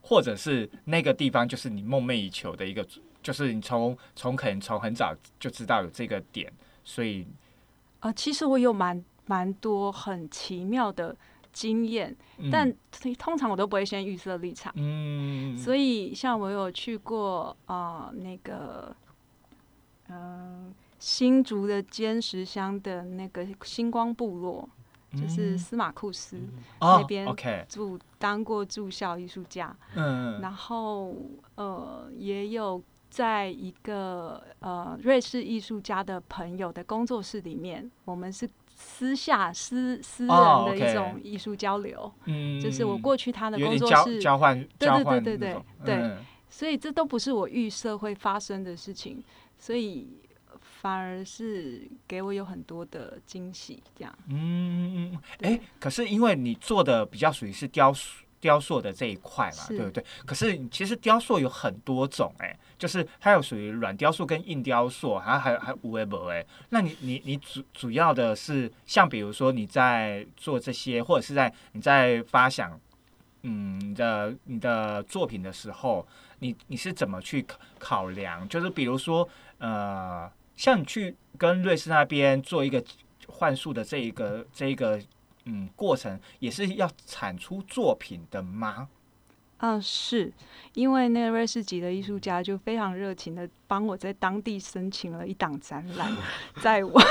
[0.02, 2.86] 或者是那个地方就是你梦寐以求的一个，
[3.22, 6.52] 就是你从从可能从很早就知道有这个点，
[6.84, 7.26] 所以
[8.00, 11.16] 呃，其实我有蛮蛮多很奇妙的
[11.56, 12.52] 经验，嗯。
[12.52, 12.72] 但
[13.18, 14.74] 通常我都不会先预设立场。
[14.76, 18.94] 嗯，所以，像我有去过呃那个，
[20.10, 24.70] 嗯、新竹的尖石乡的那个星光部落，
[25.14, 25.58] 就是嗯。
[25.58, 26.38] 司马库斯
[26.80, 27.26] 哦那边
[27.70, 31.16] 住当过住校艺术家，嗯，然后
[31.56, 46.18] 呃也有在一个呃瑞士艺术家的朋友的工作室里面，我们是私下私私哦人的一种艺术交流，嗯就是我过去他的工作室，交换，对对对对对对嗯
[46.50, 49.24] 所以这都不是我预设会发生的事情，
[49.58, 50.08] 所以
[50.60, 54.14] 反而是给我有很多的惊喜，这样。
[54.30, 58.25] 嗯嗯哎，可是因为你做的比较属于是雕塑。
[58.46, 60.06] 雕塑的这一块嘛，对不对？
[60.24, 66.46] 可是其实雕塑有很多种、哎，就是它有属于软雕塑跟硬雕塑，还还还无为不哎。
[66.70, 72.80] 那你你你主主要的是像比如说你在做这些，或者是在你在发想，
[73.42, 78.48] 嗯，你的你的作品的时候，你你是怎么去考考量？
[78.48, 79.28] 就是比如说，
[79.58, 82.84] 呃，像你去跟瑞士那边做一个
[83.28, 85.02] 幻术的这一个这一个
[85.46, 88.90] 嗯过程，也是要产出作品的吗？
[89.60, 90.32] 嗯，是
[90.74, 96.12] 因为那个瑞士籍的艺术家就非常热情的帮我在当地申请了一档展览，
[96.62, 97.02] 在我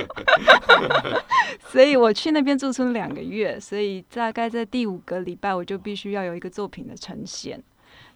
[1.68, 7.62] 所以我去那边驻村两个月，所以大概在第五个礼拜我就必须要有一个作品的呈现，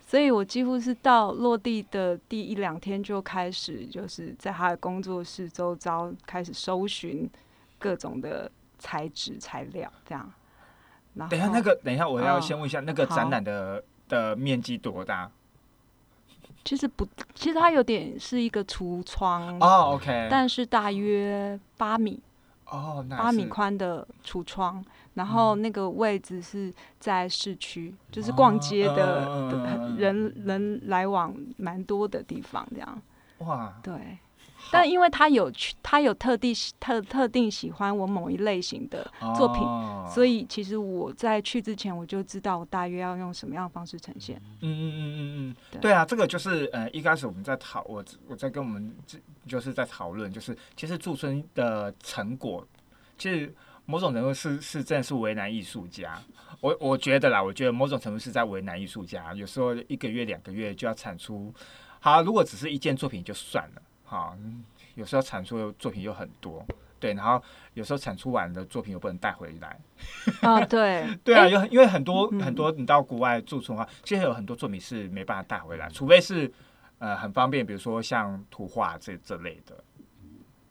[0.00, 7.28] 所以我几乎是到落地的第一两天就开始，就是在他的工作室周遭开始搜寻
[7.78, 8.50] 各种的
[8.84, 10.30] 材质材料，这样。
[11.14, 15.30] 然等一下，那个等一下，我要嗯先问一下，那个展览的的面积多大？
[16.64, 22.20] 其实不，其实它有点是一个橱窗，哦，OK，但是大约八米
[22.66, 33.02] 哦，那八米宽的橱窗，然后那个位置是在市区，就是逛街的、人人来往蛮多的地方，这样
[33.38, 34.18] 哇，对。
[34.70, 39.04] 但因为他有去，他有特地特特定喜欢我某一类型的
[39.36, 44.36] 作品，哦所以其实我在去之前我就知道我大约要用什么样的方式呈现。
[44.60, 52.66] 嗯嗯嗯嗯嗯，对对啊，这个就是呃，一开始我们在讨我我在跟我们这就是在讨论，就是其实驻村的成果，
[53.16, 53.52] 其实
[53.86, 56.20] 某种程度是是真的是为难艺术家。
[56.60, 61.52] 我我觉得啦，我觉得某种程度是在为难艺术家，有时候一个月两个月就要产出。
[62.00, 63.82] 好，如果只是一件作品就算了，
[64.14, 64.62] 好，嗯
[64.94, 66.64] 有时候产出的作品又很多。
[67.00, 67.42] 对，然后
[67.74, 69.78] 有时候产出完的作品又不能带回来，
[70.40, 76.50] 啊，对， 对啊，有很因为很多、嗯很多你到国外驻村的话，其实有很多作品是没办法带回来，除非是
[76.98, 79.84] 呃很方便，比如说像图画这这类的。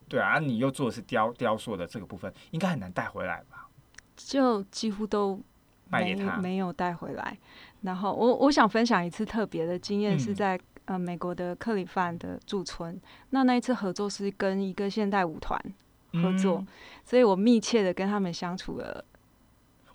[0.07, 3.67] 对啊，啊你又做的是雕雕塑的这个部分，应该很难带回来吧？
[4.15, 5.43] 就几乎都没
[5.89, 7.37] 卖给他没有带回来。
[7.81, 12.99] 然后我我想分享一次特别的经验，是嗯在、呃美国的克里夫兰的驻村。
[13.29, 15.59] 那那一次合作是跟一个现代舞团
[16.13, 16.67] 合作，嗯
[17.03, 19.03] 所以我密切的跟他们相处了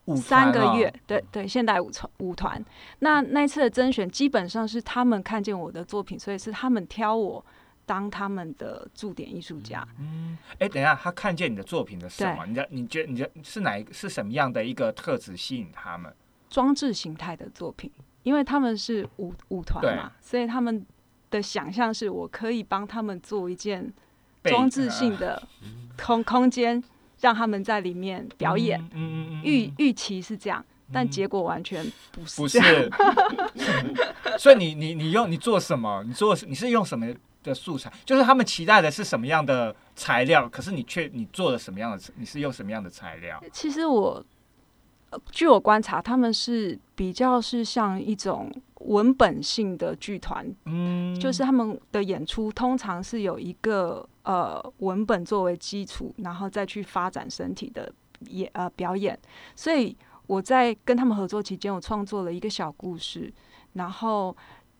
[0.07, 0.93] 舞三个月。
[1.07, 2.65] 对对，现代舞团舞团。
[3.01, 7.45] 那那一次的甄选基本上是他们看见我的作品，所以是他们挑我
[7.87, 9.87] 当他们的驻点艺术家。
[9.99, 12.47] 嗯，哎，等一下，他看见你的作品的什么？
[12.47, 16.13] 你的你觉得你的是哪一个是什么样的一个特质吸引他们？
[16.51, 20.85] 装置形态的作品，因为他们是舞舞团嘛，所以他们
[21.31, 23.93] 的想象是我可以帮他们做一件
[24.45, 25.43] 装置性的
[25.97, 26.83] 空空间，
[27.21, 28.81] 让他们在里面表演。
[28.81, 32.49] 嗯嗯嗯嗯，预预期是这样，但嗯结果完全不是不。
[32.49, 32.61] 是，
[34.39, 36.03] 所以你你你用你做什么？
[36.07, 37.07] 你做你是用什么
[37.43, 37.93] 的素材？
[38.05, 42.03] 就是他们期待的是什么样的材料，可是你却你做了什么样的？
[42.17, 43.43] 你是用什么样的材料？
[43.53, 44.25] 其实我，
[45.11, 48.51] 呃据我观察，他们是比较是像一种
[48.81, 57.93] 文本性的剧团，嗯，就是他们的演出通常是有一个呃文本作为基础，然后再去发展身体的
[58.29, 59.19] 演呃表演。
[59.55, 59.97] 所以
[60.27, 63.33] 我在跟他们合作期间，我创作了一个小故事。
[63.75, 64.35] 然后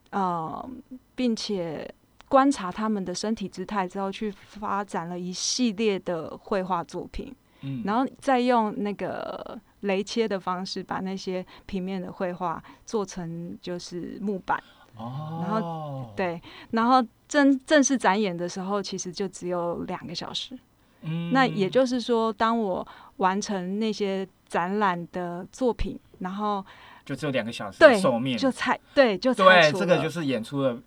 [0.09, 0.69] 呃，
[1.15, 1.87] 并且
[2.27, 14.61] 观察他们的身体姿态之后，去发展了一系列的绘画作品，嗯然后再用那个雷切的方式，把那些平面的绘画做成就是木板。
[14.97, 20.57] 哦，然后对，然后正正式展演的时候，其实就只有两个小时。
[21.01, 22.85] 嗯那也就是说，当我
[23.17, 26.65] 完成那些展览的作品，然后
[27.05, 30.77] 就只有两个小时对寿命，就才对就才对，出这个就是演出的，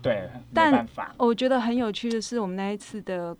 [0.00, 3.36] 对，没但办法，我觉得很有趣的是，我们那一次的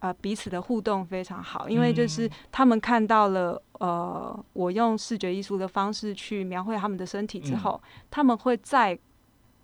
[0.00, 2.30] 呃彼此的互动非常好，因为就是嗯。
[2.52, 7.58] 他们看到了呃我用视觉艺术的方式去描绘他们的身体之嗯。
[7.58, 8.98] 后，他们会再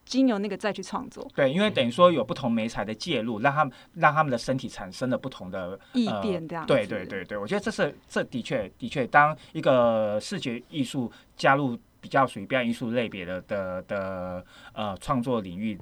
[0.05, 6.75] 经由那个再去创作对，因为等于说有不同媒材的介入，让他们让他们的身体产生了不同的异呃变这样子。
[6.75, 15.79] 对对对对，我觉得这是这的确的确，当一个视觉艺术加入比较属于表演艺术类别的的的呃创作领域，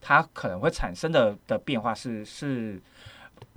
[0.00, 2.80] 它可能会产生的的变化是是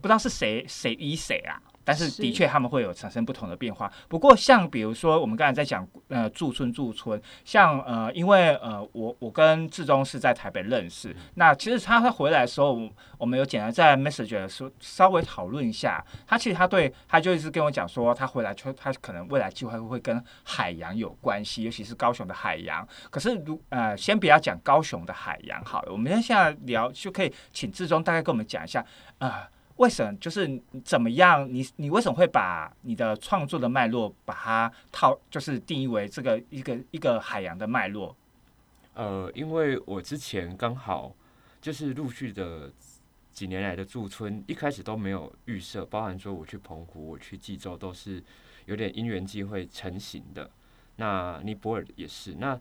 [0.04, 1.58] 不知道是谁谁依谁啊。
[1.86, 3.92] 但是的确，他们会有产生不同的变化。
[4.08, 16.02] 不过，像比如说我们刚才在讲呃驻村驻村，像呃，因为呃我我跟志忠是在台北认识，那其实他他回来的时候，我们有简单在 message 的时候稍微讨论一下。
[16.26, 22.88] 他其实他对他就一直跟我讲说，他回来就他可能未来计划会跟海洋有关系，尤其是高雄的海洋。
[23.10, 28.86] 可是如呃，先不要讲高雄的海洋好了，我们现在聊就可以请志忠大概跟我们讲一下
[29.18, 29.50] 啊。
[29.78, 31.52] 为什么就是怎么样？
[31.52, 38.16] 你你为什么会把你的创作的脉络把它套，就是定义为这个一个一个海洋的脉络？
[38.94, 41.16] 呃，因为我之前刚好
[41.60, 42.72] 就是陆续的
[43.32, 48.24] 几年来的驻村，一开始都没有预设，包含说我去澎湖、我去济州，都是
[48.66, 50.50] 有点因缘际会成型的。
[50.98, 52.60] 那尼泊尔也是，那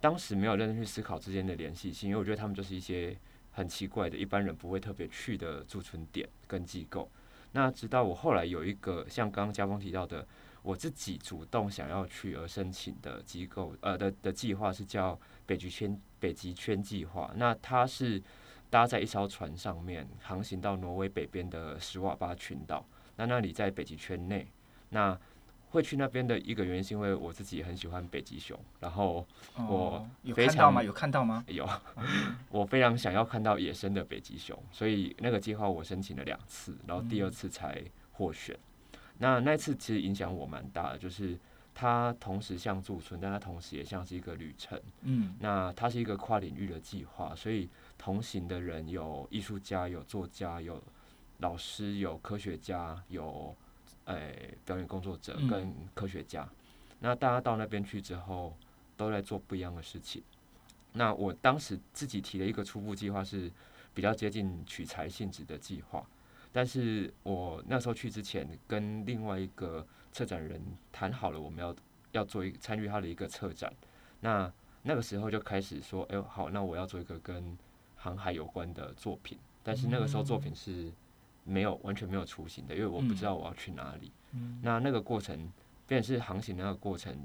[0.00, 3.16] 当时没有认真去思考之间的联系性，因为我觉得他们就是一些
[3.52, 7.10] 很奇怪的，一般人不会特别去的驻村点跟机构。
[7.52, 10.26] 那直到我后来有一个像刚刚家峰提到的，
[10.62, 17.30] 我自己主动想要去而申请的机构，呃的的计划是叫北极圈北极圈计划。
[17.36, 18.22] 那它是
[18.70, 22.86] 搭在一艘船上面航行到挪威北边的史瓦巴群岛。
[23.16, 24.50] 那那里在北极圈内，
[24.88, 25.18] 那
[25.72, 30.82] 会去那边的一个原因是因为我自己很喜欢北极熊，然后我哦有看到吗？
[30.82, 31.42] 有看到吗？
[31.48, 31.66] 有，
[32.50, 38.54] 我非常想要看到野生的北极熊，所以那个计划我申请了两次，然后第二次才获选。
[39.18, 41.38] 那那次其实影响我蛮大的，就是
[41.74, 44.78] 它同时像驻村，但它同时也像是一个旅程。
[45.02, 50.82] 嗯那它是一个跨领域的计划，所以同行的人有艺术家、有作家、有
[51.38, 53.56] 老师、有科学家、有
[54.06, 56.48] 诶、表演工作者嗯跟科学家。
[57.00, 58.56] 那大家到那边去之后，
[58.96, 60.22] 都在做不一样的事情。
[60.92, 63.50] 那我当时自己提的一个初步计划，是
[63.94, 66.06] 比较接近取材性质的计划。
[66.52, 70.60] 但是我那时候去之前，跟另外一个策展人
[70.92, 71.74] 谈好了，我们要
[72.12, 73.72] 要做一参与他的一个策展。
[74.20, 77.56] 那那个时候就开始说，哎、呦，好，那我要做一个跟
[77.96, 79.38] 航海有关的作品。
[79.62, 80.92] 但是那个时候作品是
[81.44, 84.10] 没有完全没有雏形的，因为我不知道我要去哪里。
[84.32, 85.52] 嗯那那个过程，
[85.86, 87.16] 便是航行那个过程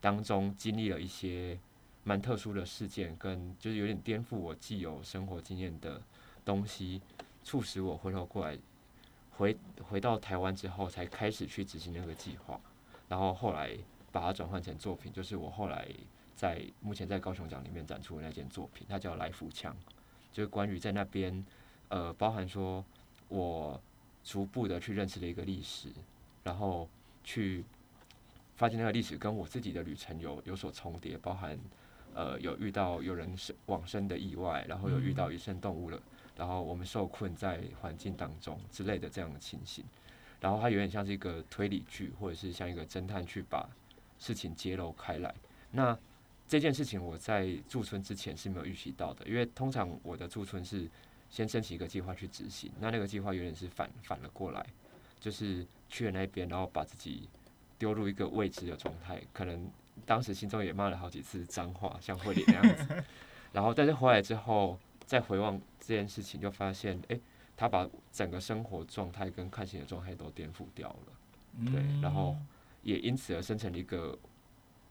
[0.00, 1.58] 当中，经历了一些
[2.04, 6.02] 蛮特殊的事件，跟就是有点颠覆我既有生活经验的
[6.44, 7.00] 东西，
[7.42, 8.58] 促使我回头过来，
[9.30, 12.60] 回回到台湾之后，才开始去执行那个计划，
[13.08, 13.74] 然后后来
[14.12, 15.88] 把它转换成作品，就是我后来
[16.34, 19.74] 在目前在高雄奖里面展出的那件作品，它叫《来福枪》，
[20.32, 21.44] 就是关于在那边，
[21.88, 22.84] 呃，包含说
[23.30, 23.80] 我
[24.22, 25.88] 逐步的去认识了一个历史，
[26.44, 26.86] 然后
[27.24, 27.64] 去
[28.56, 31.58] 发现那个历史跟我自己的旅程有有所重叠，包含
[32.12, 35.98] 呃有遇到有人生往生的意外，然后有遇到野生动物了，
[36.36, 39.84] 然后我们受困在环境当中之类的这样的情形，
[40.40, 43.66] 然后它有点像是一个推理剧，或者是像一个侦探去把
[44.18, 45.34] 事情揭露开来。
[45.70, 45.96] 那
[46.48, 50.88] 这件事情我在驻村之前是没有预习到的，因为通常我的驻村是
[51.30, 54.66] 先申请一个计划去执行，那那个计划有点是反反了过来，
[55.20, 57.28] 就是去了那边，然后把自己
[57.78, 59.70] 丢入一个未知的状态，可能
[60.04, 63.04] 当时心中也骂了好几次脏话，像慧莲那样子，
[63.52, 67.20] 然后但是回来之后再回望这件事情，就发现，诶，
[67.56, 72.36] 他把整个生活状态跟看行的状态都颠覆掉了，对，然后
[72.82, 74.18] 也因此而生成了一个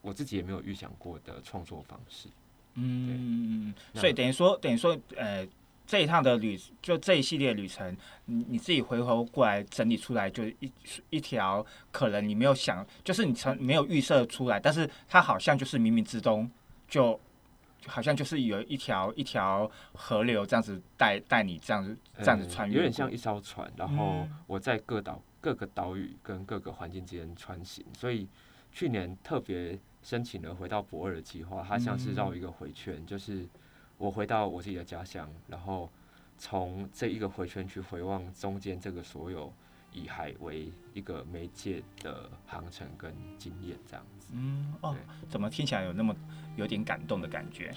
[0.00, 2.28] 我自己也没有预想过的创作方式。
[2.74, 5.46] 嗯，那所以等于说，等于说，呃，
[5.90, 10.72] 这一趟的旅，就这一系列旅程，你你自己回头过来整理出来，就一
[11.10, 16.48] 一条可能你没有想，就是你从没有预设出来，但是它好像就是冥冥之中
[16.86, 17.18] 就
[17.86, 24.36] 好像就是有一条一条河流这样子带带你这样子这样子穿越，有点像一艘船，然后嗯。
[24.46, 28.28] 我在各岛各个岛屿跟各个环境之间穿行，所以
[28.70, 33.44] 去年特别申请了回到博尔的计划，它像是绕一个回圈，就是
[34.00, 35.90] 我回到我自己的家乡，然后
[36.38, 39.52] 从这一个回圈去回望中间这个所有
[39.92, 44.32] 以海为一个媒介的航程跟经验，这样子。
[44.32, 44.96] 嗯哦，
[45.28, 46.16] 怎么听起来有那么
[46.56, 47.74] 有点感动的感觉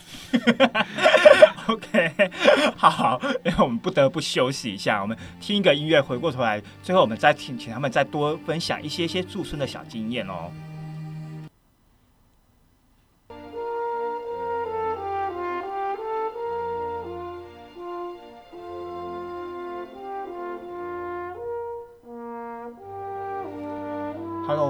[1.67, 2.31] ？OK，
[2.77, 10.49] 好，因为我们不得不休息一下，我们听一个音乐，回过头来，最后我们再听，请他们再多分享一些些驻村的小经验哦。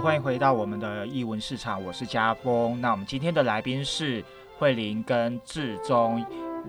[0.03, 2.81] 欢迎回到我们的译文市场，我是家峰。
[2.81, 4.21] 那我们今天的来宾是
[4.57, 6.21] 慧玲跟志忠，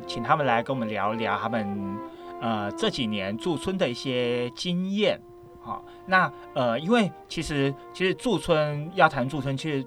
[0.07, 1.99] 请他们来跟我们聊一聊他们
[2.41, 5.21] 呃这几年驻村的一些经验。
[5.61, 9.85] 好，那呃，因为其实其实驻村要谈驻村，其实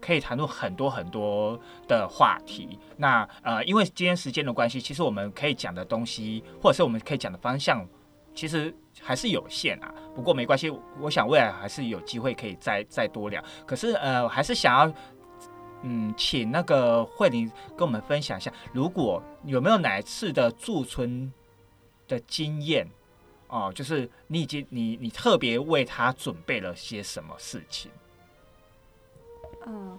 [0.00, 2.76] 可以谈论很多很多的话题。
[2.96, 7.86] 那呃，因为今天时间的关系，其实我们可以讲的东西，或者是我们可以讲的方向，
[8.34, 9.94] 其实还是有限啊。
[10.14, 10.70] 不过没关系，
[11.00, 13.42] 我想未来还是有机会可以再再多聊。
[13.66, 14.92] 可是呃，我还是想要。
[15.82, 21.32] 嗯，请那个慧玲跟我们分享一下，如果有没有哪一次的驻村
[22.06, 22.86] 的经验
[23.48, 27.90] 哦，就是你已经你你特别为他准备了些什么事情？
[29.64, 29.98] 嗯，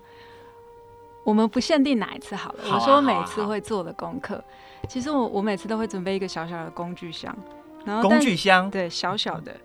[1.25, 2.63] 我们不限定哪一次好了。
[2.63, 4.43] 好啊我说每次会做的功课，
[4.87, 7.35] 其实我我每次都会准备一个小小的工具箱，
[7.85, 9.55] 然后工具箱，对小小的，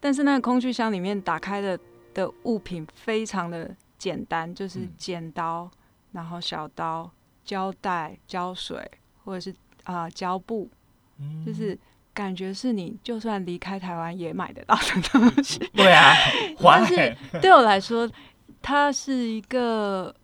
[0.00, 1.78] 但是那个工具箱里面打开的
[2.14, 4.92] 的物品非常的简单，就是嗯。
[4.96, 5.70] 剪刀，
[6.12, 7.10] 然后小刀、
[7.44, 8.90] 胶带、胶水，
[9.24, 9.54] 或者是
[9.84, 10.68] 啊、胶布，
[11.18, 11.44] 嗯。
[11.44, 11.78] 就是
[12.14, 15.58] 感觉是你就算离开台湾也买得到的东西。
[15.74, 16.14] 对啊，
[16.58, 17.16] 还但是。
[17.40, 18.10] 对我来说，
[18.62, 20.14] 它是一个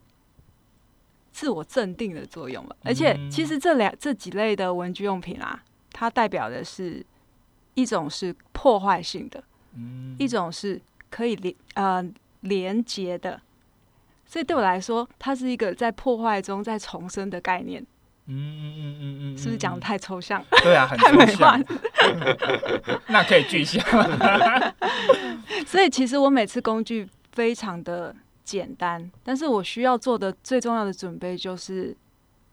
[1.33, 2.75] 自我镇定的作用吧。
[2.83, 3.31] 而且，嗯。
[3.31, 5.63] 其实这两这几类的文具用品啊，
[5.93, 7.05] 它代表的是
[7.75, 9.43] 一种是破坏性的，
[9.75, 12.05] 嗯一种是可以连呃
[12.41, 13.41] 连接的。
[14.25, 17.83] 所以对我来说，它是一个在破坏中再重生的概念，
[18.27, 20.43] 嗯嗯嗯嗯嗯，是不是讲的嗯太抽象？
[20.63, 23.01] 对啊，很 太美抽象化。
[23.09, 23.83] 那可以具象。
[25.67, 31.95] 所以其实我每次工具非常的简单，但是我需要做的最重要的准备就是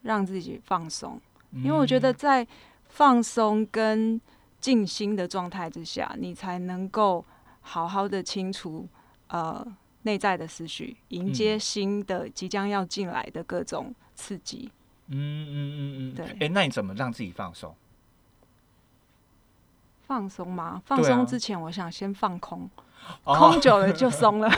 [0.02, 1.20] 让自己放松，
[1.54, 2.46] 因为我觉得在
[2.90, 4.20] 放松跟
[4.60, 7.26] 静心的状态之下，你才能够
[7.62, 8.88] 好好的清除
[9.28, 9.66] 呃
[10.04, 14.72] 内在的思绪，迎接嗯新的即将要进来的各种刺激。
[15.08, 17.76] 嗯嗯嗯嗯，对哎，那你怎么让自己放松？
[20.06, 20.82] 放松吗？
[20.86, 22.70] 放松之前，我想先放空，
[23.24, 24.52] 哦空久了就松了。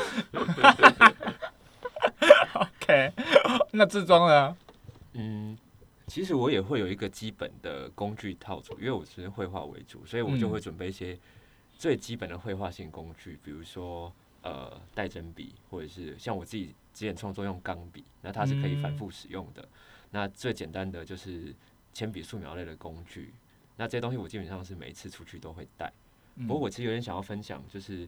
[2.53, 3.13] OK，
[3.71, 4.57] 那自装呢？
[5.13, 5.57] 嗯，
[6.11, 11.17] 其实我也会有一个基本的工具套组，因为我是绘画为主，所以我就嗯会准备一些
[11.77, 19.65] 最基本的绘画性工具，比如说呃带针笔，或者是像我自己之前创作用钢笔，那它是可以反嗯复使用的。
[20.09, 21.55] 那最简单的就是
[21.93, 23.33] 铅笔、素描类的工具，
[23.77, 25.89] 那这些东西我基本上是每一次出去都会带。
[26.35, 28.05] 不不过我其实有点想要分享，就是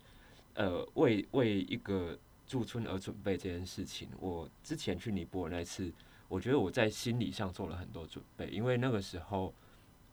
[0.56, 4.10] 呃，为为一个驻村而准备这件事情。
[4.20, 5.90] 我之前去尼泊尔那一次，
[6.34, 9.54] 我觉得我在心理上做了很多准备，因为那个时候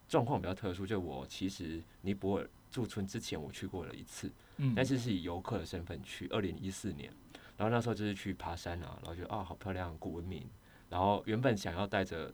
[0.07, 4.75] 状况比较特殊，就我其实尼泊尔驻村之前我去过了一次，嗯。
[4.77, 7.11] 但是是以游客的身份去，二零一四年，
[7.57, 10.47] 然后那时候就是去爬山啊，然后觉得啊好漂亮，古文明，
[10.91, 12.31] 然后原本想要带着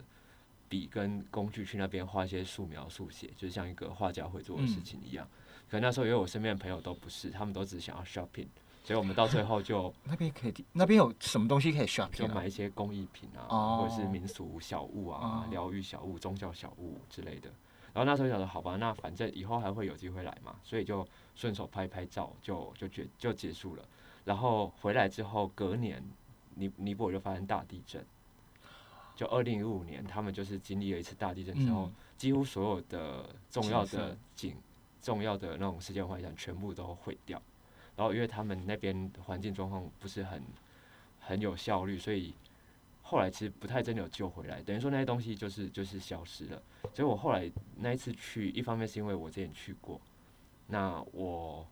[0.68, 5.28] 笔跟工具去那边画一些素描速写，就像一个画家会做的事情一样。
[5.70, 8.48] 可那时候因为我身边的朋友都不是，他们都只想要 shopping，
[8.86, 12.04] 所以我们到最后就那边可以，那边有什么东西可以 shopping？
[12.04, 17.50] 啊就买一些工艺品啊，哦或者是民俗小物啊哦、疗愈小物、宗教小物之类的。
[17.92, 23.84] 然后那时候想说，好吧，那反正以后还会有机会来嘛，所以就顺手拍拍照，就就结就结束了。
[24.24, 26.00] 然后回来之后，隔年
[26.54, 28.06] 尼尼泊尔就发生大地震，
[29.16, 34.54] 就二零一五年，他们就是经历了一次大地震之后，嗯几乎所有的重要的景、
[35.02, 37.42] 重要的那种世界文化遗产全部都毁掉。
[37.96, 40.42] 然后因为他们那边环境状况不是很
[41.20, 42.34] 很有效率，所以
[43.02, 46.62] 后来其实不太真的有救回来，等于说那些东西就是就是消失了。
[46.92, 50.00] 所以我后来那一次去，一方面是因为我之前去过，
[50.66, 51.66] 那我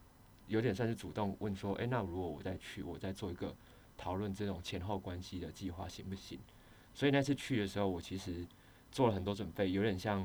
[0.49, 3.55] 有点算是主动问说，诶，那如果我再去，我再做一个
[3.97, 6.39] 讨论这种前后关系的计划行不行？
[6.95, 8.47] 所以那次去的时候，我其实
[8.93, 10.25] 做了很多准备，有点像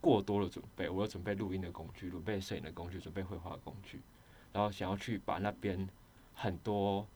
[0.00, 0.88] 过多的准备。
[0.88, 4.00] 我有准备录音的工具，准备摄影的工具，准备绘画工具，
[4.58, 5.88] 然后想要去把那边
[6.34, 7.06] 很多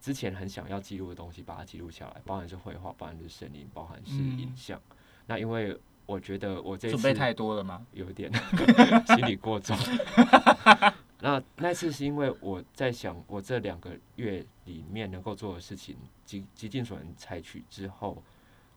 [0.00, 4.80] 之前很想要记录的东西把它记录下来，包含是绘画，包含是声音，包含是影像。
[5.26, 5.76] 那因为
[6.06, 7.84] 我觉得我这次准备太多了吗？
[7.92, 8.32] 有点
[9.04, 9.76] 心理过重。
[11.18, 18.22] 那那次是因为我在想，我这两个月里面能够做的事情，极极尽所能采取之后，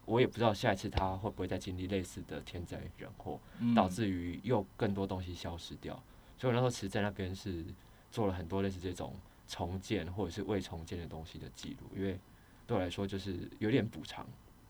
[0.05, 3.39] 我也不知道下一次他会不会再经历类似的天灾人祸，
[3.75, 6.01] 导致于又更多东西消失掉。
[6.39, 7.63] 所以我那时候其实，在那边是
[8.11, 9.13] 做了很多类似这种
[9.47, 12.19] 重建或者是未重建的东西的记录，因为
[12.67, 14.25] 对我来说就是有点补偿。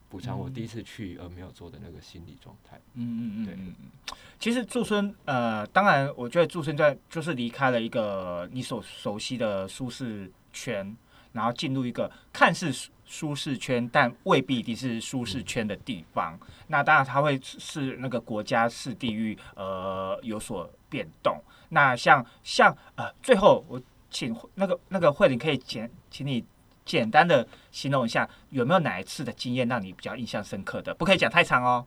[0.09, 2.81] 补偿我第一次去而没有做的那个心理状态。
[2.95, 4.15] 嗯嗯嗯，对嗯嗯。
[4.39, 10.97] 其实驻村，呃，当然，我觉得驻村在就是离开了一个你所熟悉的舒适圈，
[11.31, 12.71] 然后进入一个看似
[13.05, 16.35] 舒适圈，但未必一定是舒适圈的地方。
[16.65, 21.39] 那当然，它会是那个国家是地域，呃，有所变动。
[21.69, 26.45] 那像像呃，最后我请那个那个慧玲可以简，请你。
[26.85, 30.91] 简单的形容一下，有没有哪一次的经验让你比较印象深刻的？
[30.95, 31.85] 不可以讲太长哦。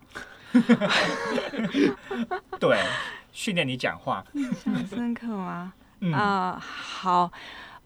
[2.60, 2.78] 对，
[3.32, 4.24] 训练你讲话。
[4.34, 5.72] 印象深刻吗？
[6.14, 7.32] 啊，好。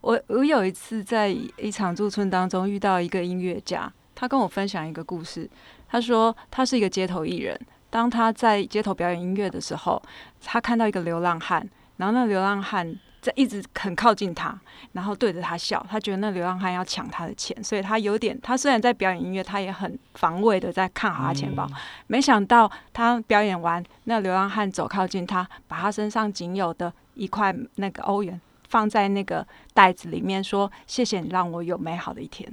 [0.03, 5.49] 我我有一次在一场驻村当中遇到一个音乐家，他跟我分享一个故事。
[5.89, 10.03] 他说他是一个街头艺人，当他在街头表演音乐的时候，
[10.45, 11.67] 他看到一个流浪汉，
[11.97, 12.97] 然后那流浪汉。
[13.19, 14.57] 在一直很靠近他，
[14.93, 21.69] 然后对着他笑，他觉得那流浪汉要抢他的钱，所以他有点，他虽然在表演音乐，他也很防卫的在看好他钱包。
[22.07, 29.45] 没想到他表演完，那流浪汉走靠近他，把他身上仅有的一块那个欧元放在那个
[29.75, 32.49] 袋子里面，说：“谢谢你让我有美好的一天。”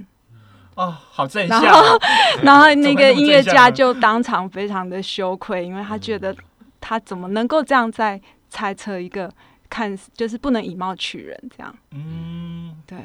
[0.74, 1.62] 哦，好正向。
[1.62, 1.98] 然后，
[2.42, 6.34] 然后那个音乐家就当场非常的羞愧，因为他觉得
[6.80, 8.20] 他怎么能够这样在
[8.54, 9.28] 猜测一个。
[9.70, 11.76] 看，就是不能以貌取人，这样。
[11.90, 12.96] 嗯，对。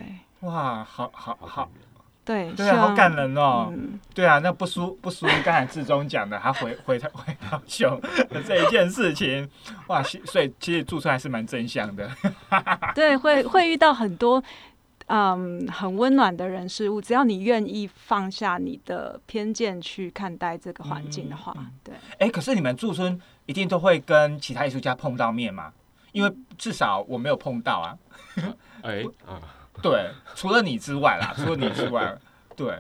[0.42, 1.68] 哇，好好好，
[2.24, 3.74] 对，对啊，好感人哦。
[4.14, 9.50] 对啊，那不输不输刚才志忠讲的，他回回他回到熊的这一件事情。
[9.88, 12.08] 哇，所以其实驻村还是蛮正向的。
[12.94, 14.44] 对，会会遇到很多
[15.08, 21.96] 嗯很温暖的人事物，只要你愿意放下你的偏见去看待这个环境的话，对。
[22.20, 23.20] 哎，可是你们驻村
[23.50, 25.74] 一定都会跟其他艺术家碰到面吗？
[26.12, 27.98] 因为至少我没有碰到啊，
[28.86, 29.04] 哎，
[29.82, 32.16] 对，除了你之外啦， 除了你之外，
[32.56, 32.78] 对，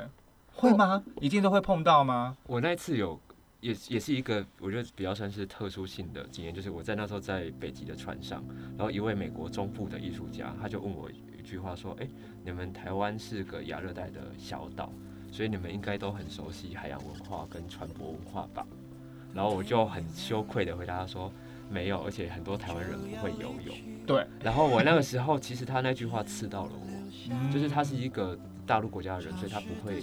[0.53, 1.03] 会吗？
[1.19, 2.37] 一定都会碰到吗？
[2.45, 3.19] 我那次有，
[3.61, 8.43] 也也是一个我觉得比较算是特殊性的经验，就是我在那时候在北极的船上，
[8.77, 12.07] 然后一位美国中部的艺术家，他就问我一句话说：“哎，
[12.45, 14.93] 你们台湾是个亚热带的小岛，
[15.31, 18.63] 所以你们应该都很熟悉海洋文化跟船舶文化吧？”
[19.33, 21.31] 然后我就很羞愧的回答他说。
[21.71, 23.77] 没有，而且很多台湾人不会游泳。
[24.07, 24.25] 对。
[24.41, 30.01] 然后我那个时候，其实他那句话刺到了我，就是他是一个大陆国家的人，所以他不会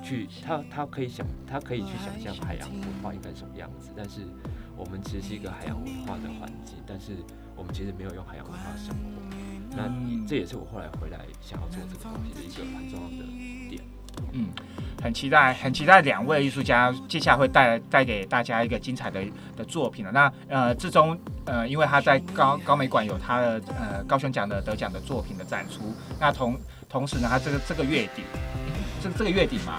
[0.00, 3.90] 去，他他可以想，他可以去想象海洋文化应该什么样子。
[3.96, 4.20] 但是
[4.76, 7.16] 我们其实是一个海洋文化的环境，但是
[7.56, 9.76] 我们其实没有用海洋文化生活。
[9.76, 9.92] 那
[10.24, 13.57] 这也是我后来回来想要做这个东西的一个很重要的点。
[14.32, 14.48] 嗯。
[15.00, 19.22] 很期待，很期待两位艺术家接下来会带带给大家一个精彩的
[19.56, 20.10] 的作品了。
[20.10, 25.94] 那呃，志忠呃，因为他在高高美馆有他的呃高雄奖的得奖的作品的展出。
[26.18, 28.24] 那同同时呢，他这个这个月底，
[29.00, 29.78] 这这个月底嘛，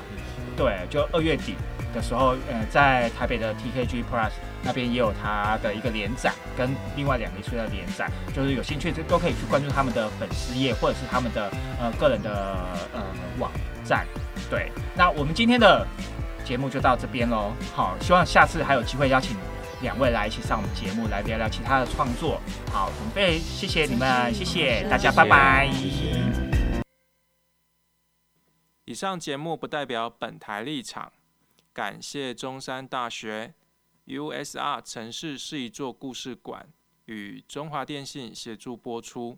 [0.55, 1.55] 对，就二月底
[1.93, 4.31] 的时候，呃，在台北的 TKG Plus
[4.63, 12.55] 那边也有他的一个联展，跟另外两个艺术家的联展，就是有兴趣都都可以去关注他们的粉丝页或者是他们的呃个人的
[12.93, 13.03] 呃
[13.37, 13.51] 网
[13.89, 14.05] 站。
[14.51, 15.87] 对，那我们今天的
[16.45, 17.51] 节目就到这边喽。
[17.73, 19.35] 好，希望下次还有机会邀请
[19.81, 22.39] 两位来一起上我们节目，来聊聊其他的创作。
[22.71, 25.67] 好，准备，谢谢你们，谢谢大家，拜拜。
[28.85, 31.11] 以上节目不代表本台立场，
[31.73, 33.55] 感谢中山大学
[34.05, 36.67] USR 城市是一座故事馆
[37.05, 39.37] 与中华电信协助播出。